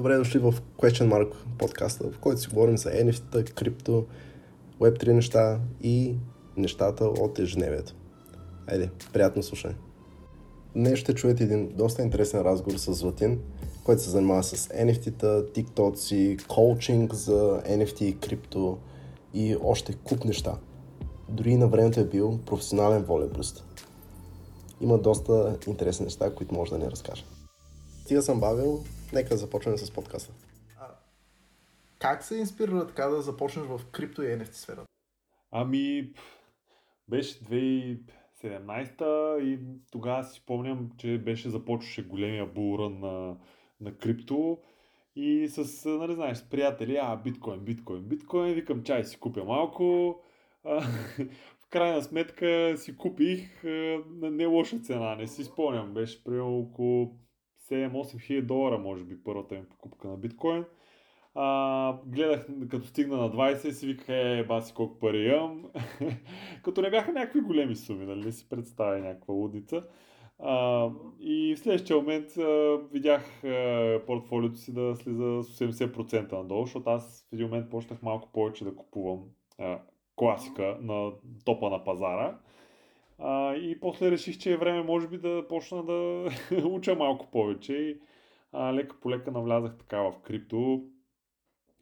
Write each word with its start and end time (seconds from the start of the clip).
Добре 0.00 0.16
дошли 0.16 0.38
в 0.38 0.54
Question 0.78 1.08
Mark 1.08 1.32
подкаста, 1.58 2.10
в 2.10 2.18
който 2.18 2.40
си 2.40 2.48
говорим 2.48 2.78
за 2.78 2.90
NFT, 2.90 3.52
крипто, 3.52 4.06
Web3 4.80 5.12
неща 5.12 5.60
и 5.82 6.14
нещата 6.56 7.04
от 7.04 7.38
ежедневието. 7.38 7.94
Айде, 8.66 8.90
приятно 9.12 9.42
слушане. 9.42 9.74
Днес 10.74 10.98
ще 10.98 11.14
чуете 11.14 11.44
един 11.44 11.72
доста 11.76 12.02
интересен 12.02 12.40
разговор 12.40 12.78
с 12.78 12.92
Златин, 12.92 13.40
който 13.84 14.02
се 14.02 14.10
занимава 14.10 14.42
с 14.42 14.68
NFT-та, 14.68 15.42
TikTok, 15.42 16.46
коучинг 16.46 17.14
за 17.14 17.62
NFT 17.68 18.02
и 18.02 18.18
крипто 18.18 18.78
и 19.34 19.56
още 19.62 19.92
куп 19.92 20.24
неща. 20.24 20.58
Дори 21.28 21.56
на 21.56 21.68
времето 21.68 22.00
е 22.00 22.04
бил 22.04 22.38
професионален 22.46 23.02
волейболист. 23.02 23.64
Има 24.80 24.98
доста 24.98 25.58
интересни 25.66 26.04
неща, 26.04 26.34
които 26.34 26.54
може 26.54 26.70
да 26.70 26.78
ни 26.78 26.90
разкаже. 26.90 27.24
Стига 28.04 28.22
съм 28.22 28.40
бавил, 28.40 28.84
нека 29.12 29.28
да 29.28 29.36
започнем 29.36 29.76
с 29.76 29.90
подкаста. 29.90 30.32
А, 30.78 30.86
как 31.98 32.24
се 32.24 32.36
инспира 32.36 32.86
така 32.86 33.06
да 33.06 33.22
започнеш 33.22 33.66
в 33.66 33.80
крипто 33.92 34.22
и 34.22 34.26
NFT 34.26 34.52
сферата? 34.52 34.86
Ами, 35.50 36.12
беше 37.08 37.40
2017 37.40 39.42
и 39.42 39.58
тогава 39.90 40.24
си 40.24 40.40
спомням, 40.40 40.90
че 40.98 41.18
беше 41.18 41.50
започваше 41.50 42.06
големия 42.06 42.46
булран 42.46 43.00
на, 43.00 43.36
на 43.80 43.96
крипто 43.96 44.58
и 45.16 45.48
с, 45.48 45.88
нали 45.88 46.14
знаеш, 46.14 46.38
с 46.38 46.50
приятели, 46.50 46.98
а, 47.02 47.16
биткоин, 47.16 47.60
биткоин, 47.60 48.02
биткоин, 48.02 48.54
викам 48.54 48.82
чай 48.82 49.04
си 49.04 49.20
купя 49.20 49.44
малко. 49.44 50.16
А, 50.64 50.80
в 51.60 51.68
крайна 51.70 52.02
сметка 52.02 52.74
си 52.76 52.96
купих 52.96 53.64
на 53.64 54.30
не 54.30 54.46
лоша 54.46 54.78
цена, 54.78 55.14
не 55.14 55.26
си 55.26 55.44
спомням, 55.44 55.94
беше 55.94 56.24
примерно 56.24 56.58
около 56.58 57.16
7-8 57.70 58.20
хиляди 58.20 58.46
долара, 58.46 58.78
може 58.78 59.04
би, 59.04 59.22
първата 59.24 59.54
ми 59.54 59.64
покупка 59.64 60.08
на 60.08 60.16
биткоин. 60.16 60.64
А, 61.34 61.98
гледах, 62.06 62.46
като 62.70 62.86
стигна 62.86 63.16
на 63.16 63.30
20 63.30 63.70
си 63.70 63.86
виках, 63.86 64.08
е, 64.08 64.44
баси 64.48 64.74
колко 64.74 64.98
пари 64.98 65.28
имам. 65.28 65.64
като 66.62 66.82
не 66.82 66.90
бяха 66.90 67.12
някакви 67.12 67.40
големи 67.40 67.76
суми, 67.76 68.06
нали, 68.06 68.24
не 68.24 68.32
си 68.32 68.48
представя 68.48 68.98
някаква 68.98 69.34
лудница. 69.34 69.84
А, 70.38 70.88
и 71.20 71.54
в 71.54 71.58
следващия 71.58 71.96
момент 71.96 72.36
а, 72.36 72.78
видях 72.92 73.44
а, 73.44 74.00
портфолиото 74.06 74.58
си 74.58 74.74
да 74.74 74.96
слиза 74.96 75.42
с 75.42 75.60
80% 75.60 76.32
надолу, 76.32 76.64
защото 76.64 76.90
аз 76.90 77.26
в 77.30 77.32
един 77.32 77.46
момент 77.46 77.70
почнах 77.70 78.02
малко 78.02 78.32
повече 78.32 78.64
да 78.64 78.74
купувам 78.76 79.20
а, 79.58 79.78
класика 80.16 80.78
на 80.80 81.12
топа 81.44 81.70
на 81.70 81.84
пазара. 81.84 82.38
А, 83.22 83.54
и 83.54 83.80
после 83.80 84.10
реших, 84.10 84.38
че 84.38 84.52
е 84.52 84.56
време, 84.56 84.82
може 84.82 85.08
би, 85.08 85.18
да 85.18 85.48
почна 85.48 85.84
да 85.84 86.28
уча 86.64 86.94
малко 86.94 87.30
повече. 87.30 87.72
И 87.72 88.00
а, 88.52 88.74
лека 88.74 89.00
по 89.00 89.10
лека 89.10 89.30
навлязах 89.30 89.76
така 89.78 89.98
в 89.98 90.14
крипто 90.22 90.84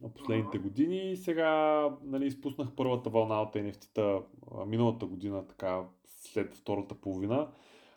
на 0.02 0.14
последните 0.14 0.58
години. 0.58 1.12
И 1.12 1.16
сега 1.16 1.82
нали, 2.04 2.26
изпуснах 2.26 2.68
първата 2.76 3.10
вълна 3.10 3.42
от 3.42 3.54
NFT-та 3.54 4.18
миналата 4.66 5.06
година, 5.06 5.46
така 5.46 5.82
след 6.04 6.54
втората 6.54 6.94
половина. 6.94 7.48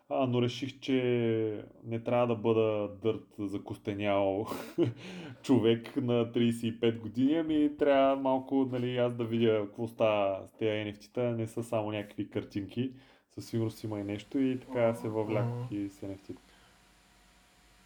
А, 0.09 0.27
но 0.27 0.41
реших, 0.41 0.79
че 0.79 1.65
не 1.83 2.03
трябва 2.03 2.27
да 2.27 2.35
бъда 2.35 2.89
дърт 3.03 3.27
закостенял 3.39 4.45
човек 5.41 5.95
на 5.95 6.31
35 6.31 6.99
години, 6.99 7.33
ами 7.33 7.77
трябва 7.77 8.15
малко 8.15 8.69
нали, 8.71 8.97
аз 8.97 9.15
да 9.15 9.25
видя 9.25 9.61
какво 9.65 9.87
става 9.87 10.47
с 10.47 10.53
тези 10.53 10.71
NFT-та, 10.71 11.21
не 11.21 11.47
са 11.47 11.63
само 11.63 11.91
някакви 11.91 12.29
картинки 12.29 12.93
със 13.35 13.45
сигурност 13.45 13.83
има 13.83 13.99
и 13.99 14.03
нещо 14.03 14.39
и 14.39 14.59
така 14.59 14.95
се 14.95 15.07
въвлякох 15.07 15.71
и 15.71 15.89
с 15.89 16.01
NFT. 16.01 16.35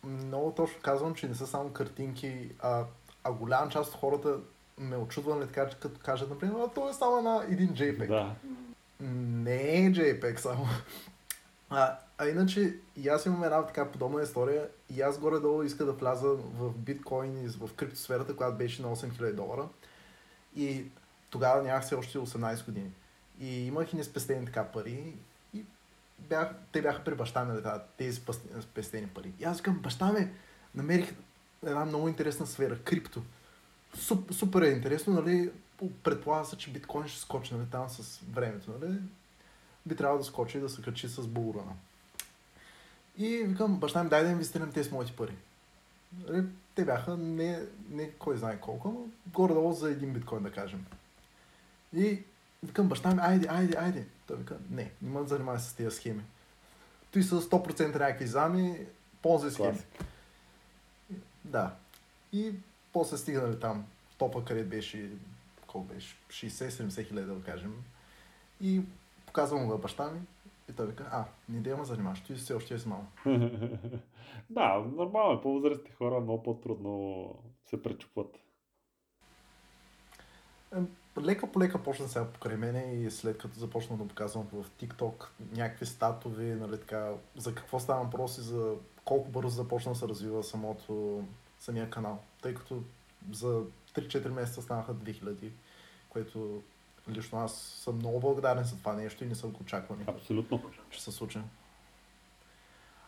Много 0.03 0.51
точно 0.51 0.81
казвам, 0.81 1.15
че 1.15 1.27
не 1.27 1.35
са 1.35 1.47
само 1.47 1.69
картинки, 1.69 2.49
а, 2.59 2.85
а 3.23 3.31
голяма 3.31 3.71
част 3.71 3.93
от 3.93 3.99
хората 3.99 4.39
ме 4.77 4.97
очудват 4.97 5.43
ли 5.43 5.47
така, 5.47 5.69
че 5.69 5.77
като 5.79 5.99
кажат, 5.99 6.29
например, 6.29 6.55
а 6.59 6.67
то 6.67 6.89
е 6.89 6.93
само 6.93 7.17
една, 7.17 7.43
един 7.49 7.69
JPEG. 7.69 8.07
Да. 8.07 8.35
Не 8.99 9.85
е 9.85 9.91
JPEG 9.91 10.37
само. 10.37 10.65
А, 11.69 11.97
а 12.17 12.27
иначе, 12.27 12.75
и 12.95 13.07
аз 13.07 13.25
имам 13.25 13.43
една 13.43 13.65
така 13.65 13.91
подобна 13.91 14.23
история 14.23 14.69
и 14.95 15.01
аз 15.01 15.19
горе-долу 15.19 15.63
иска 15.63 15.85
да 15.85 15.91
вляза 15.91 16.27
в 16.29 16.77
биткоин 16.77 17.45
и 17.45 17.47
в 17.47 17.73
криптосферата, 17.73 18.35
която 18.35 18.57
беше 18.57 18.81
на 18.81 18.95
8000 18.95 19.33
долара. 19.33 19.67
И 20.55 20.85
тогава 21.29 21.63
нямах 21.63 21.83
все 21.83 21.95
още 21.95 22.17
18 22.17 22.65
години. 22.65 22.91
И 23.39 23.67
имах 23.67 23.93
и 23.93 23.95
неспестени 23.95 24.45
така 24.45 24.63
пари 24.63 25.13
бях, 26.19 26.55
те 26.71 26.81
бяха 26.81 27.03
при 27.03 27.15
баща 27.15 27.45
ми 27.45 27.53
нали, 27.53 27.79
тези 27.97 28.21
спестени 28.61 29.07
пари. 29.07 29.33
И 29.39 29.43
аз 29.43 29.57
викам, 29.57 29.79
баща 29.79 30.13
ми, 30.13 30.29
намерих 30.75 31.15
една 31.65 31.85
много 31.85 32.07
интересна 32.07 32.47
сфера, 32.47 32.79
крипто. 32.79 33.23
Суп, 33.93 34.33
супер 34.33 34.61
е 34.61 34.69
интересно, 34.69 35.13
нали? 35.13 35.51
Предполага 36.03 36.45
се, 36.45 36.57
че 36.57 36.71
биткоин 36.71 37.07
ще 37.07 37.19
скочи 37.19 37.53
нали, 37.53 37.67
там 37.71 37.89
с 37.89 38.21
времето, 38.31 38.71
нали? 38.81 38.99
Би 39.85 39.95
трябвало 39.95 40.19
да 40.19 40.25
скочи 40.25 40.57
и 40.57 40.61
да 40.61 40.69
се 40.69 40.81
качи 40.81 41.07
с 41.07 41.27
булрана. 41.27 41.73
И 43.17 43.37
викам, 43.37 43.79
баща 43.79 44.03
ми, 44.03 44.09
дай 44.09 44.23
да 44.23 44.29
инвестирам 44.29 44.71
тези 44.71 44.91
моите 44.91 45.15
пари. 45.15 45.35
Нали, 46.27 46.45
те 46.75 46.85
бяха 46.85 47.17
не, 47.17 47.61
не 47.89 48.11
кой 48.11 48.37
знае 48.37 48.59
колко, 48.59 48.87
но 48.87 49.31
горе-долу 49.31 49.73
за 49.73 49.91
един 49.91 50.13
биткоин, 50.13 50.43
да 50.43 50.51
кажем. 50.51 50.85
И 51.93 52.23
викам, 52.65 52.89
баща 52.89 53.13
ми, 53.13 53.19
айде, 53.21 53.47
айде, 53.49 53.77
айде. 53.77 54.05
Той 54.27 54.37
вика, 54.37 54.57
не, 54.69 54.91
не 55.01 55.09
ме 55.09 55.27
занимавай 55.27 55.59
с 55.59 55.73
тези 55.73 55.95
схеми. 55.95 56.23
Той 57.11 57.23
са 57.23 57.41
100% 57.41 57.93
някакви 57.93 58.27
зами, 58.27 58.85
ползвай 59.21 59.51
схеми. 59.51 59.79
Да. 61.43 61.75
И 62.33 62.53
после 62.93 63.17
стигнали 63.17 63.59
там 63.59 63.85
топа, 64.17 64.45
къде 64.45 64.63
беше, 64.63 65.09
колко 65.67 65.93
беше, 65.93 66.15
60-70 66.29 67.07
хиляди 67.07 67.27
да 67.27 67.43
кажем. 67.43 67.83
И 68.61 68.81
показвам 69.25 69.67
на 69.67 69.77
баща 69.77 70.11
ми 70.11 70.19
и 70.69 70.73
той 70.73 70.87
вика, 70.87 71.09
а, 71.11 71.25
не 71.49 71.59
да 71.59 71.77
ме 71.77 71.85
занимаваш, 71.85 72.21
ти 72.21 72.35
все 72.35 72.53
още 72.53 72.73
е 72.73 72.77
малко. 72.85 73.07
да, 74.49 74.83
нормално 74.95 75.39
е, 75.39 75.41
по-възрастни 75.41 75.91
хора 75.91 76.19
много 76.19 76.43
по-трудно 76.43 77.29
се 77.65 77.83
пречупват 77.83 78.39
лека 81.21 81.51
по 81.51 81.59
лека 81.59 81.83
почна 81.83 82.07
сега 82.07 82.25
покрай 82.25 82.57
мене 82.57 82.93
и 82.93 83.11
след 83.11 83.37
като 83.37 83.59
започна 83.59 83.97
да 83.97 84.07
показвам 84.07 84.47
в 84.53 84.65
TikTok 84.81 85.25
някакви 85.51 85.85
статови, 85.85 86.45
нали 86.45 86.79
така, 86.79 87.11
за 87.37 87.55
какво 87.55 87.79
става 87.79 88.03
въпрос 88.03 88.37
и 88.37 88.41
за 88.41 88.75
колко 89.05 89.29
бързо 89.29 89.49
започна 89.49 89.91
да 89.91 89.97
се 89.97 90.07
развива 90.07 90.43
самото, 90.43 91.23
самия 91.59 91.89
канал. 91.89 92.19
Тъй 92.41 92.53
като 92.53 92.83
за 93.31 93.63
3-4 93.93 94.27
месеца 94.27 94.61
станаха 94.61 94.95
2000, 94.95 95.49
което 96.09 96.63
лично 97.09 97.39
аз 97.39 97.53
съм 97.55 97.95
много 97.95 98.19
благодарен 98.19 98.63
за 98.63 98.77
това 98.77 98.93
нещо 98.93 99.23
и 99.23 99.27
не 99.27 99.35
съм 99.35 99.51
го 99.51 99.59
очаквал. 99.61 99.97
Абсолютно. 100.07 100.61
Ще 100.89 101.03
се 101.03 101.11
случи. 101.11 101.39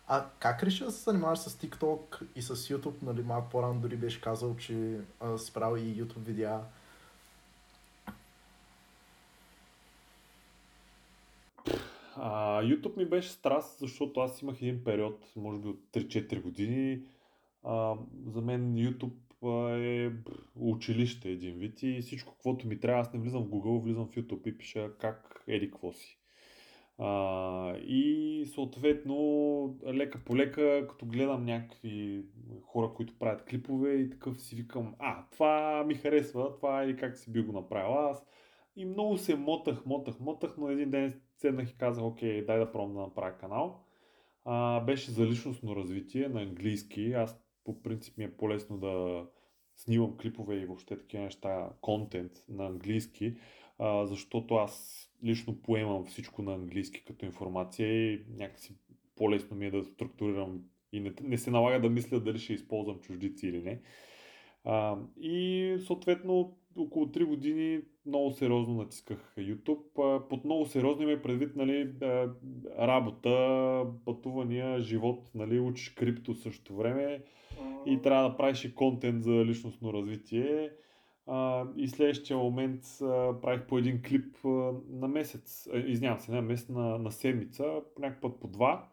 А 0.07 0.25
как 0.39 0.63
реши 0.63 0.83
да 0.83 0.91
се 0.91 1.03
занимаваш 1.03 1.39
с 1.39 1.57
TikTok 1.57 2.27
и 2.35 2.41
с 2.41 2.55
YouTube? 2.55 3.03
Нали, 3.03 3.23
малко 3.23 3.49
по-рано 3.49 3.79
дори 3.79 3.95
беше 3.95 4.21
казал, 4.21 4.55
че 4.55 4.99
а, 5.19 5.37
си 5.37 5.53
правил 5.53 5.81
и 5.81 6.03
YouTube 6.03 6.25
видеа. 6.25 6.59
А, 12.19 12.61
YouTube 12.63 12.97
ми 12.97 13.05
беше 13.05 13.29
страст, 13.29 13.79
защото 13.79 14.19
аз 14.19 14.41
имах 14.41 14.61
един 14.61 14.83
период, 14.83 15.33
може 15.35 15.59
би 15.59 15.67
от 15.67 15.79
3-4 15.93 16.41
години. 16.41 17.01
А, 17.63 17.95
за 18.25 18.41
мен 18.41 18.75
YouTube 18.75 19.13
е 19.83 20.11
училище 20.55 21.29
един 21.29 21.55
вид 21.55 21.83
и 21.83 22.01
всичко, 22.01 22.33
каквото 22.33 22.67
ми 22.67 22.79
трябва, 22.79 23.01
аз 23.01 23.13
не 23.13 23.19
влизам 23.19 23.43
в 23.43 23.49
Google, 23.49 23.83
влизам 23.83 24.07
в 24.07 24.15
YouTube 24.15 24.47
и 24.47 24.57
пиша 24.57 24.97
как 24.97 25.43
еди 25.47 25.71
какво 25.71 25.93
си. 25.93 26.19
А, 26.97 27.77
и 27.77 28.45
съответно, 28.53 29.79
лека 29.85 30.19
по 30.25 30.37
лека, 30.37 30.87
като 30.89 31.05
гледам 31.05 31.45
някакви 31.45 32.25
хора, 32.63 32.91
които 32.95 33.19
правят 33.19 33.45
клипове 33.45 33.93
и 33.93 34.09
такъв 34.09 34.41
си 34.41 34.55
викам, 34.55 34.95
а, 34.99 35.25
това 35.31 35.83
ми 35.87 35.95
харесва, 35.95 36.55
това 36.55 36.83
е 36.83 36.95
как 36.95 37.17
си 37.17 37.31
би 37.31 37.41
го 37.41 37.51
направил 37.51 37.93
аз. 37.93 38.25
И 38.77 38.85
много 38.85 39.17
се 39.17 39.35
мотах, 39.35 39.85
мотах, 39.85 40.19
мотах, 40.19 40.55
но 40.57 40.69
един 40.69 40.89
ден 40.89 41.21
седнах 41.37 41.71
и 41.71 41.77
казах, 41.77 42.03
окей, 42.03 42.45
дай 42.45 42.59
да 42.59 42.71
пробвам 42.71 42.93
да 42.93 43.01
направя 43.01 43.37
канал. 43.37 43.83
А, 44.45 44.79
беше 44.79 45.11
за 45.11 45.25
личностно 45.25 45.75
развитие 45.75 46.29
на 46.29 46.41
английски. 46.41 47.13
Аз 47.13 47.41
по 47.63 47.81
принцип 47.81 48.17
ми 48.17 48.23
е 48.23 48.37
по-лесно 48.37 48.77
да 48.77 49.25
снимам 49.75 50.17
клипове 50.17 50.55
и 50.55 50.65
въобще 50.65 50.97
такива 50.97 51.23
неща, 51.23 51.69
контент 51.81 52.31
на 52.49 52.65
английски, 52.65 53.35
а, 53.79 54.05
защото 54.05 54.55
аз 54.55 55.03
лично 55.23 55.61
поемам 55.61 56.05
всичко 56.05 56.41
на 56.41 56.53
английски 56.53 57.03
като 57.05 57.25
информация 57.25 58.13
и 58.13 58.25
някакси 58.29 58.75
по-лесно 59.15 59.57
ми 59.57 59.65
е 59.65 59.71
да 59.71 59.83
структурирам 59.83 60.61
и 60.91 60.99
не, 60.99 61.13
не 61.21 61.37
се 61.37 61.51
налага 61.51 61.81
да 61.81 61.89
мисля 61.89 62.19
дали 62.19 62.39
ще 62.39 62.53
използвам 62.53 62.99
чуждици 62.99 63.47
или 63.47 63.61
не. 63.61 63.81
А, 64.63 64.97
и 65.21 65.77
съответно 65.85 66.57
около 66.77 67.05
3 67.05 67.25
години 67.25 67.81
много 68.05 68.31
сериозно 68.31 68.73
натисках 68.73 69.33
YouTube. 69.37 70.27
Под 70.29 70.45
много 70.45 70.65
сериозно 70.65 71.09
има 71.09 71.21
предвид 71.21 71.55
нали, 71.55 71.93
работа, 72.79 73.85
пътувания, 74.05 74.79
живот, 74.79 75.29
нали, 75.35 75.59
учиш 75.59 75.89
крипто 75.89 76.35
също 76.35 76.75
време 76.75 77.23
и 77.85 78.01
трябва 78.01 78.29
да 78.29 78.37
правиш 78.37 78.65
и 78.65 78.75
контент 78.75 79.23
за 79.23 79.45
личностно 79.45 79.93
развитие. 79.93 80.71
и 81.77 81.87
следващия 81.87 82.37
момент 82.37 82.81
правих 83.41 83.67
по 83.67 83.77
един 83.77 84.01
клип 84.01 84.35
на 84.89 85.07
месец, 85.07 85.69
извинявам 85.85 86.19
се, 86.19 86.31
на 86.31 86.41
месец, 86.41 86.69
на, 86.69 86.97
на 86.97 87.11
седмица, 87.11 87.81
някакъв 87.99 88.21
път 88.21 88.39
по 88.39 88.47
два. 88.47 88.87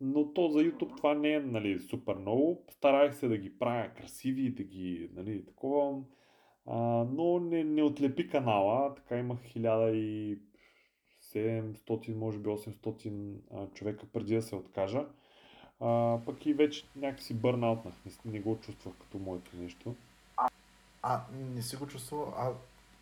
Но 0.00 0.32
то 0.32 0.48
за 0.48 0.58
YouTube 0.58 0.96
това 0.96 1.14
не 1.14 1.32
е 1.32 1.40
нали, 1.40 1.78
супер 1.78 2.14
много. 2.14 2.64
Старах 2.70 3.16
се 3.16 3.28
да 3.28 3.36
ги 3.36 3.58
правя 3.58 3.90
красиви, 3.96 4.50
да 4.50 4.62
ги 4.62 5.10
нали, 5.14 5.44
такова 5.44 6.02
но 6.66 7.40
не, 7.40 7.64
не 7.64 7.82
отлепи 7.82 8.28
канала, 8.28 8.94
така 8.94 9.18
имах 9.18 9.38
1700, 9.38 12.14
може 12.14 12.38
би 12.38 12.48
800 12.48 13.34
а, 13.54 13.66
човека 13.66 14.06
преди 14.12 14.34
да 14.34 14.42
се 14.42 14.56
откажа. 14.56 15.06
А, 15.80 16.18
пък 16.26 16.46
и 16.46 16.54
вече 16.54 16.84
някакси 16.96 17.34
бърнаутнах, 17.34 17.94
не, 18.06 18.12
не 18.32 18.40
го 18.40 18.58
чувствах 18.60 18.94
като 19.00 19.18
моето 19.18 19.56
нещо. 19.56 19.94
А, 20.36 20.48
а 21.02 21.20
не 21.54 21.62
си 21.62 21.76
го 21.76 21.86
чувствал, 21.86 22.34
а 22.36 22.52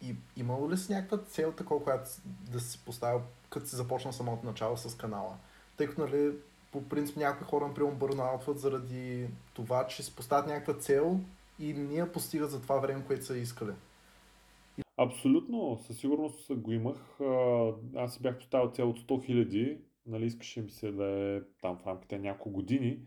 и, 0.03 0.15
имало 0.37 0.71
ли 0.71 0.77
си 0.77 0.93
някаква 0.93 1.19
цел 1.19 1.53
такова, 1.53 1.85
която 1.85 2.11
да 2.25 2.61
си 2.61 2.81
поставил, 2.85 3.21
като 3.51 3.67
си 3.67 3.77
започна 3.77 4.13
самото 4.13 4.47
начало 4.47 4.77
с 4.77 4.97
канала? 4.97 5.37
Тъй 5.77 5.87
като, 5.87 6.01
нали, 6.01 6.33
по 6.73 6.89
принцип 6.89 7.17
някои 7.17 7.47
хора, 7.47 7.69
например, 7.69 7.93
бърнаутват 7.93 8.59
заради 8.59 9.29
това, 9.55 9.87
че 9.87 10.03
си 10.03 10.17
поставят 10.17 10.47
някаква 10.47 10.75
цел 10.75 11.21
и 11.63 11.73
ние 11.73 12.13
постигат 12.13 12.51
за 12.51 12.63
това 12.63 12.79
време, 12.79 13.05
което 13.07 13.25
са 13.25 13.39
искали. 13.39 13.73
Абсолютно, 14.97 15.79
със 15.79 15.99
сигурност 15.99 16.55
го 16.55 16.73
имах. 16.73 17.21
Аз 17.97 18.15
си 18.15 18.23
бях 18.23 18.39
поставил 18.39 18.71
цел 18.71 18.91
от 18.91 19.01
100 19.01 19.25
хиляди, 19.25 19.79
нали, 20.07 20.27
искаше 20.27 20.63
ми 20.63 20.71
се 20.71 20.93
да 20.93 21.05
е 21.05 21.41
там 21.61 21.79
в 21.79 21.87
рамките 21.87 22.19
на 22.19 22.23
няколко 22.23 22.51
години. 22.51 22.99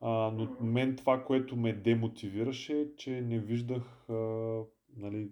А, 0.00 0.10
но 0.10 0.48
мен 0.60 0.96
това, 0.96 1.24
което 1.24 1.56
ме 1.56 1.72
демотивираше, 1.72 2.80
е, 2.80 2.96
че 2.96 3.10
не 3.20 3.38
виждах 3.38 4.10
а, 4.10 4.14
нали, 4.96 5.30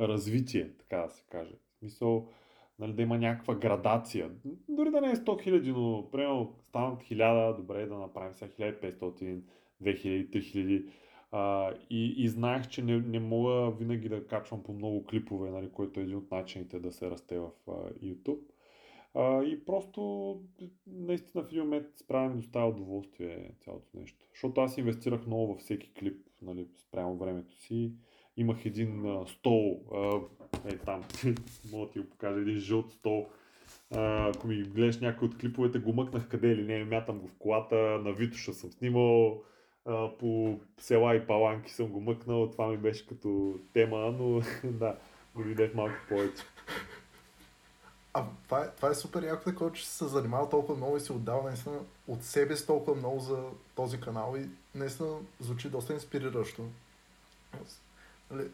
развитие, 0.00 0.72
така 0.78 0.96
да 0.96 1.08
се 1.08 1.24
каже. 1.30 1.54
В 1.74 1.78
смисъл, 1.78 2.28
нали, 2.78 2.92
да 2.92 3.02
има 3.02 3.18
някаква 3.18 3.54
градация. 3.54 4.30
Дори 4.68 4.90
да 4.90 5.00
не 5.00 5.10
е 5.10 5.16
100 5.16 5.42
хиляди, 5.42 5.72
но 5.72 6.08
примерно 6.12 6.54
станат 6.62 7.02
1000, 7.02 7.56
добре 7.56 7.86
да 7.86 7.98
направим 7.98 8.34
сега 8.34 8.52
1500, 8.52 9.40
2000, 9.82 10.30
3000. 10.30 10.88
А, 11.32 11.72
и, 11.90 12.14
и 12.16 12.28
знаех, 12.28 12.68
че 12.68 12.82
не, 12.82 12.98
не 12.98 13.20
мога 13.20 13.70
винаги 13.70 14.08
да 14.08 14.26
качвам 14.26 14.62
по 14.62 14.72
много 14.72 15.04
клипове, 15.04 15.50
нали, 15.50 15.70
който 15.70 16.00
е 16.00 16.02
един 16.02 16.16
от 16.16 16.30
начините 16.30 16.80
да 16.80 16.92
се 16.92 17.10
расте 17.10 17.38
в 17.38 17.50
а, 17.68 17.72
YouTube. 17.72 18.40
А, 19.14 19.42
и 19.44 19.64
просто 19.64 20.40
наистина 20.86 21.44
в 21.44 21.46
един 21.46 21.62
момент 21.62 21.86
справя 21.96 22.28
ми 22.28 22.36
доставя 22.36 22.68
удоволствие 22.68 23.50
цялото 23.64 23.98
нещо. 23.98 24.26
Защото 24.32 24.60
аз 24.60 24.78
инвестирах 24.78 25.26
много 25.26 25.46
във 25.46 25.58
всеки 25.58 25.92
клип, 25.94 26.26
нали, 26.42 26.66
спрямо 26.76 27.16
времето 27.16 27.56
си. 27.56 27.92
Имах 28.36 28.66
един 28.66 29.06
а, 29.06 29.26
стол, 29.26 29.82
а, 29.94 30.20
е 30.64 30.76
там, 30.76 31.02
мога 31.72 31.86
да 31.86 31.92
ти 31.92 31.98
го 31.98 32.10
покажа, 32.10 32.40
един 32.40 32.58
жълт 32.58 32.92
стол. 32.92 33.28
А, 33.90 34.28
ако 34.28 34.46
ми 34.46 34.62
гледаш 34.62 35.00
някой 35.00 35.28
от 35.28 35.38
клиповете, 35.38 35.78
го 35.78 35.92
мъкнах 35.92 36.28
къде 36.28 36.52
или 36.52 36.64
не, 36.64 36.84
мятам 36.84 37.18
го 37.18 37.28
в 37.28 37.34
колата, 37.38 37.76
на 37.76 38.12
Витоша 38.12 38.52
съм 38.52 38.72
снимал, 38.72 39.42
по 40.18 40.58
села 40.78 41.14
и 41.14 41.26
паланки 41.26 41.72
съм 41.72 41.86
го 41.86 42.00
мъкнал, 42.00 42.50
това 42.50 42.68
ми 42.68 42.76
беше 42.76 43.06
като 43.06 43.58
тема, 43.72 43.98
но 43.98 44.42
да, 44.64 44.96
го 45.34 45.42
видях 45.42 45.74
малко 45.74 45.94
повече. 46.08 46.42
А 48.14 48.24
това 48.44 48.64
е, 48.64 48.70
това 48.76 48.88
е 48.88 48.94
супер 48.94 49.22
яко 49.22 49.44
такова, 49.44 49.72
че 49.72 49.88
се 49.88 50.06
занимава 50.06 50.48
толкова 50.48 50.76
много 50.76 50.96
и 50.96 51.00
се 51.00 51.12
отдава 51.12 51.42
наистина 51.42 51.78
от 52.08 52.24
себе 52.24 52.56
си 52.56 52.66
толкова 52.66 52.96
много 52.96 53.20
за 53.20 53.44
този 53.74 54.00
канал 54.00 54.34
и 54.38 54.48
наистина 54.78 55.16
звучи 55.40 55.70
доста 55.70 55.92
инспириращо. 55.92 56.68
Нали, 58.30 58.50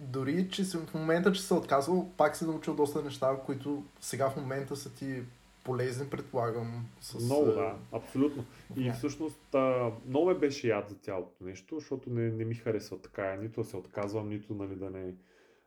дори, 0.00 0.48
че 0.50 0.64
в 0.64 0.94
момента, 0.94 1.32
че 1.32 1.42
се 1.42 1.54
отказвал, 1.54 2.10
пак 2.16 2.36
се 2.36 2.46
научил 2.46 2.74
доста 2.74 3.02
неща, 3.02 3.36
които 3.46 3.84
сега 4.00 4.30
в 4.30 4.36
момента 4.36 4.76
са 4.76 4.94
ти 4.94 5.22
полезен, 5.64 6.10
предполагам. 6.10 6.86
С, 7.00 7.24
много, 7.24 7.46
да, 7.46 7.76
абсолютно. 7.92 8.44
И 8.76 8.90
всъщност 8.90 9.54
а, 9.54 9.92
много 10.06 10.26
ме 10.26 10.34
беше 10.34 10.68
яд 10.68 10.88
за 10.88 10.94
цялото 10.94 11.44
нещо, 11.44 11.78
защото 11.78 12.10
не, 12.10 12.30
не 12.30 12.44
ми 12.44 12.54
харесва 12.54 13.00
така. 13.00 13.36
Нито 13.36 13.60
да 13.60 13.66
се 13.66 13.76
отказвам, 13.76 14.28
нито 14.28 14.54
нали, 14.54 14.76
да 14.76 14.90
не 14.90 15.14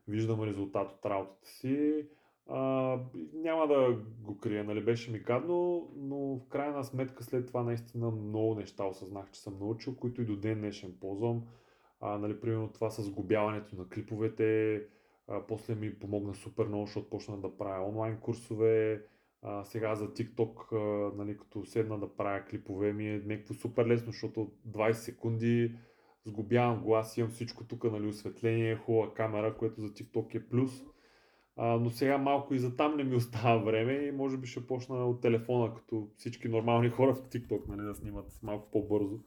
виждам 0.07 0.43
резултат 0.43 0.91
от 0.91 1.05
работата 1.05 1.47
си. 1.47 2.05
А, 2.47 2.59
няма 3.33 3.67
да 3.67 3.97
го 4.21 4.37
крия, 4.37 4.63
нали, 4.63 4.83
беше 4.83 5.11
ми 5.11 5.19
гадно, 5.19 5.89
но 5.95 6.17
в 6.17 6.47
крайна 6.49 6.83
сметка 6.83 7.23
след 7.23 7.47
това 7.47 7.63
наистина 7.63 8.11
много 8.11 8.55
неща 8.55 8.85
осъзнах, 8.85 9.31
че 9.31 9.41
съм 9.41 9.59
научил, 9.59 9.95
които 9.95 10.21
и 10.21 10.25
до 10.25 10.35
ден 10.35 10.59
днешен 10.59 10.97
ползвам. 11.01 11.43
А, 12.01 12.17
нали, 12.17 12.41
примерно 12.41 12.71
това 12.71 12.89
с 12.89 13.09
губяването 13.09 13.75
на 13.75 13.89
клиповете, 13.89 14.81
а, 15.27 15.41
после 15.47 15.75
ми 15.75 15.99
помогна 15.99 16.35
супер 16.35 16.65
много, 16.65 16.85
защото 16.85 17.09
почнах 17.09 17.39
да 17.39 17.57
правя 17.57 17.87
онлайн 17.87 18.17
курсове, 18.17 19.05
а, 19.41 19.63
сега 19.63 19.95
за 19.95 20.07
TikTok, 20.07 20.73
а, 20.73 21.15
нали, 21.17 21.37
като 21.37 21.65
седна 21.65 21.99
да 21.99 22.15
правя 22.15 22.45
клипове, 22.45 22.93
ми 22.93 23.09
е 23.09 23.21
някакво 23.25 23.53
супер 23.53 23.85
лесно, 23.85 24.11
защото 24.11 24.51
20 24.67 24.91
секунди 24.91 25.75
сгубявам 26.25 26.83
глас, 26.83 27.17
имам 27.17 27.31
всичко 27.31 27.63
тук, 27.63 27.83
нали, 27.83 28.07
осветление, 28.07 28.75
хубава 28.75 29.13
камера, 29.13 29.57
което 29.57 29.81
за 29.81 29.87
TikTok 29.87 30.35
е 30.35 30.49
плюс. 30.49 30.83
А, 31.55 31.67
но 31.67 31.89
сега 31.89 32.17
малко 32.17 32.53
и 32.53 32.59
за 32.59 32.75
там 32.75 32.97
не 32.97 33.03
ми 33.03 33.15
остава 33.15 33.57
време 33.57 33.93
и 33.93 34.11
може 34.11 34.37
би 34.37 34.47
ще 34.47 34.67
почна 34.67 35.05
от 35.05 35.21
телефона, 35.21 35.73
като 35.75 36.07
всички 36.17 36.47
нормални 36.47 36.89
хора 36.89 37.13
в 37.13 37.21
TikTok, 37.21 37.67
нали, 37.67 37.81
да 37.81 37.95
снимат 37.95 38.39
малко 38.43 38.71
по-бързо. 38.71 39.19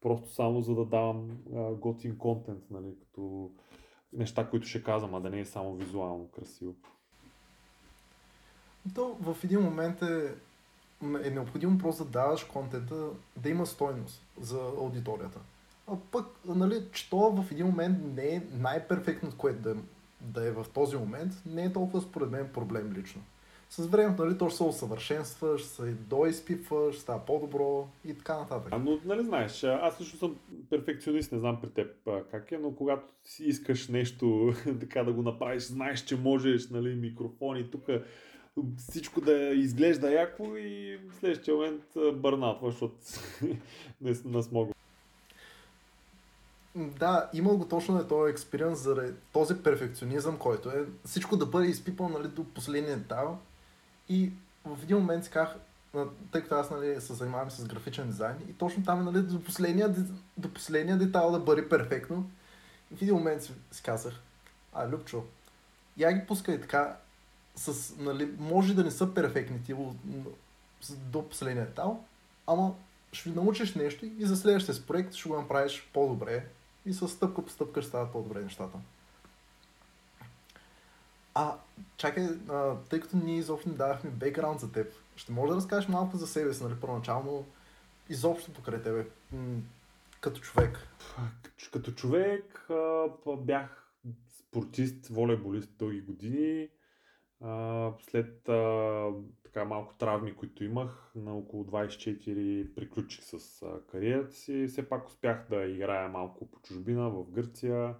Просто 0.00 0.28
само 0.28 0.60
за 0.60 0.74
да 0.74 0.84
давам 0.84 1.38
готин 1.80 2.18
контент, 2.18 2.70
нали, 2.70 2.94
като 3.00 3.50
неща, 4.12 4.50
които 4.50 4.66
ще 4.66 4.82
казвам, 4.82 5.14
а 5.14 5.20
да 5.20 5.30
не 5.30 5.40
е 5.40 5.44
само 5.44 5.74
визуално 5.74 6.28
красиво. 6.30 6.74
То 8.94 9.16
в 9.20 9.36
един 9.44 9.60
момент 9.60 10.02
е, 10.02 10.34
е 11.24 11.30
необходимо 11.30 11.78
просто 11.78 12.04
да 12.04 12.10
даваш 12.10 12.44
контента 12.44 13.08
да 13.36 13.48
има 13.48 13.66
стойност 13.66 14.22
за 14.40 14.60
аудиторията. 14.78 15.38
А 15.86 15.96
пък, 16.12 16.26
нали, 16.46 16.82
че 16.92 17.10
то 17.10 17.30
в 17.30 17.52
един 17.52 17.66
момент 17.66 17.98
не 18.16 18.26
е 18.26 18.42
най-перфектното, 18.52 19.36
което 19.36 19.62
да, 19.62 19.76
да 20.20 20.46
е 20.46 20.50
в 20.50 20.66
този 20.74 20.96
момент, 20.96 21.32
не 21.46 21.64
е 21.64 21.72
толкова 21.72 22.00
според 22.02 22.30
мен 22.30 22.48
проблем 22.52 22.92
лично. 22.96 23.22
С 23.70 23.86
времето, 23.86 24.24
нали, 24.24 24.38
то 24.38 24.48
ще 24.48 24.56
се 24.56 24.62
усъвършенства, 24.62 25.58
ще 25.58 25.68
се 25.68 25.82
доизпипва, 25.92 26.92
ще 26.92 27.02
става 27.02 27.26
по-добро 27.26 27.88
и 28.04 28.14
така 28.14 28.38
нататък. 28.38 28.72
А, 28.72 28.78
но, 28.78 28.98
нали 29.04 29.24
знаеш, 29.24 29.64
аз 29.64 29.96
също 29.96 30.16
съм 30.16 30.36
перфекционист, 30.70 31.32
не 31.32 31.38
знам 31.38 31.60
при 31.60 31.70
теб 31.70 31.90
как 32.30 32.52
е, 32.52 32.58
но 32.58 32.74
когато 32.74 33.04
си 33.24 33.44
искаш 33.44 33.88
нещо 33.88 34.54
така 34.80 35.04
да 35.04 35.12
го 35.12 35.22
направиш, 35.22 35.62
знаеш, 35.62 36.00
че 36.00 36.16
можеш, 36.16 36.68
нали, 36.70 36.94
микрофони, 36.94 37.70
тук 37.70 37.82
всичко 38.78 39.20
да 39.20 39.32
изглежда 39.32 40.12
яко 40.12 40.56
и 40.56 41.00
в 41.10 41.14
следващия 41.14 41.54
момент 41.54 41.82
бърнатва, 42.14 42.70
защото 42.70 42.94
не, 44.00 44.16
не 44.24 44.42
смога. 44.42 44.72
Да, 46.76 47.30
има 47.32 47.54
го 47.54 47.68
точно 47.68 47.98
е 47.98 48.08
този 48.08 48.30
експириенс 48.30 48.78
заради 48.78 49.12
този 49.32 49.62
перфекционизъм, 49.62 50.38
който 50.38 50.68
е 50.68 50.86
всичко 51.04 51.36
да 51.36 51.46
бъде 51.46 51.66
изпипано 51.66 52.18
нали, 52.18 52.28
до 52.28 52.44
последния 52.44 52.96
детайл. 52.96 53.38
И 54.08 54.30
в 54.64 54.82
един 54.82 54.96
момент 54.96 55.24
си 55.24 55.30
казах, 55.30 55.56
тъй 56.32 56.42
като 56.42 56.54
аз 56.54 56.70
нали, 56.70 57.00
се 57.00 57.14
занимавам 57.14 57.50
с 57.50 57.66
графичен 57.66 58.06
дизайн 58.06 58.36
и 58.50 58.52
точно 58.52 58.84
там 58.84 59.00
е 59.00 59.10
нали, 59.12 59.22
до, 59.22 59.44
последния, 59.44 59.94
до 60.36 60.54
последния 60.54 60.96
детайл 60.98 61.30
да 61.30 61.40
бъде 61.40 61.68
перфектно. 61.68 62.30
И 62.92 62.96
в 62.96 63.02
един 63.02 63.14
момент 63.14 63.42
си, 63.42 63.52
си 63.72 63.82
казах, 63.82 64.20
а, 64.72 64.88
Любчо, 64.88 65.24
я 65.96 66.12
ги 66.12 66.26
пускай 66.26 66.60
така, 66.60 66.96
с, 67.56 67.96
нали, 67.98 68.34
може 68.38 68.74
да 68.74 68.84
не 68.84 68.90
са 68.90 69.14
перфектни 69.14 69.64
ти 69.64 69.74
до 70.92 71.28
последния 71.28 71.64
етап, 71.64 71.92
ама 72.46 72.74
ще 73.12 73.30
научиш 73.30 73.74
нещо 73.74 74.06
и 74.06 74.26
за 74.26 74.36
следващия 74.36 74.86
проект 74.86 75.14
ще 75.14 75.28
го 75.28 75.36
направиш 75.36 75.88
по-добре 75.92 76.46
и 76.86 76.92
с 76.92 77.08
стъпка 77.08 77.44
по 77.44 77.50
стъпка 77.50 77.82
ще 77.82 77.88
стават 77.88 78.12
по-добре 78.12 78.42
нещата. 78.42 78.78
А, 81.34 81.56
чакай, 81.96 82.28
а, 82.48 82.74
тъй 82.76 83.00
като 83.00 83.16
ние 83.16 83.38
изобщо 83.38 83.68
не 83.68 83.74
давахме 83.74 84.10
бекграунд 84.10 84.60
за 84.60 84.72
теб, 84.72 84.92
ще 85.16 85.32
може 85.32 85.50
да 85.50 85.56
разкажеш 85.56 85.88
малко 85.88 86.16
за 86.16 86.26
себе 86.26 86.54
си, 86.54 86.62
нали, 86.62 86.74
първоначално, 86.80 87.44
изобщо 88.08 88.52
покрай 88.52 88.82
тебе, 88.82 89.06
м- 89.32 89.60
като 90.20 90.40
човек? 90.40 90.88
Като 91.72 91.92
човек 91.92 92.66
а, 92.70 93.06
бях 93.36 93.92
спортист, 94.38 95.06
волейболист 95.06 95.70
дълги 95.78 96.00
години 96.00 96.68
А, 97.40 97.92
след 98.00 98.48
а, 98.48 99.10
така 99.44 99.64
малко 99.64 99.94
травми, 99.94 100.34
които 100.34 100.64
имах, 100.64 101.12
на 101.14 101.34
около 101.34 101.64
24 101.64 102.74
приключих 102.74 103.24
с 103.24 103.62
а, 103.62 103.80
кариерата 103.86 104.34
си. 104.34 104.66
Все 104.68 104.88
пак 104.88 105.06
успях 105.06 105.46
да 105.50 105.64
играя 105.64 106.08
малко 106.08 106.50
по 106.50 106.60
чужбина 106.60 107.10
в 107.10 107.30
Гърция. 107.30 107.94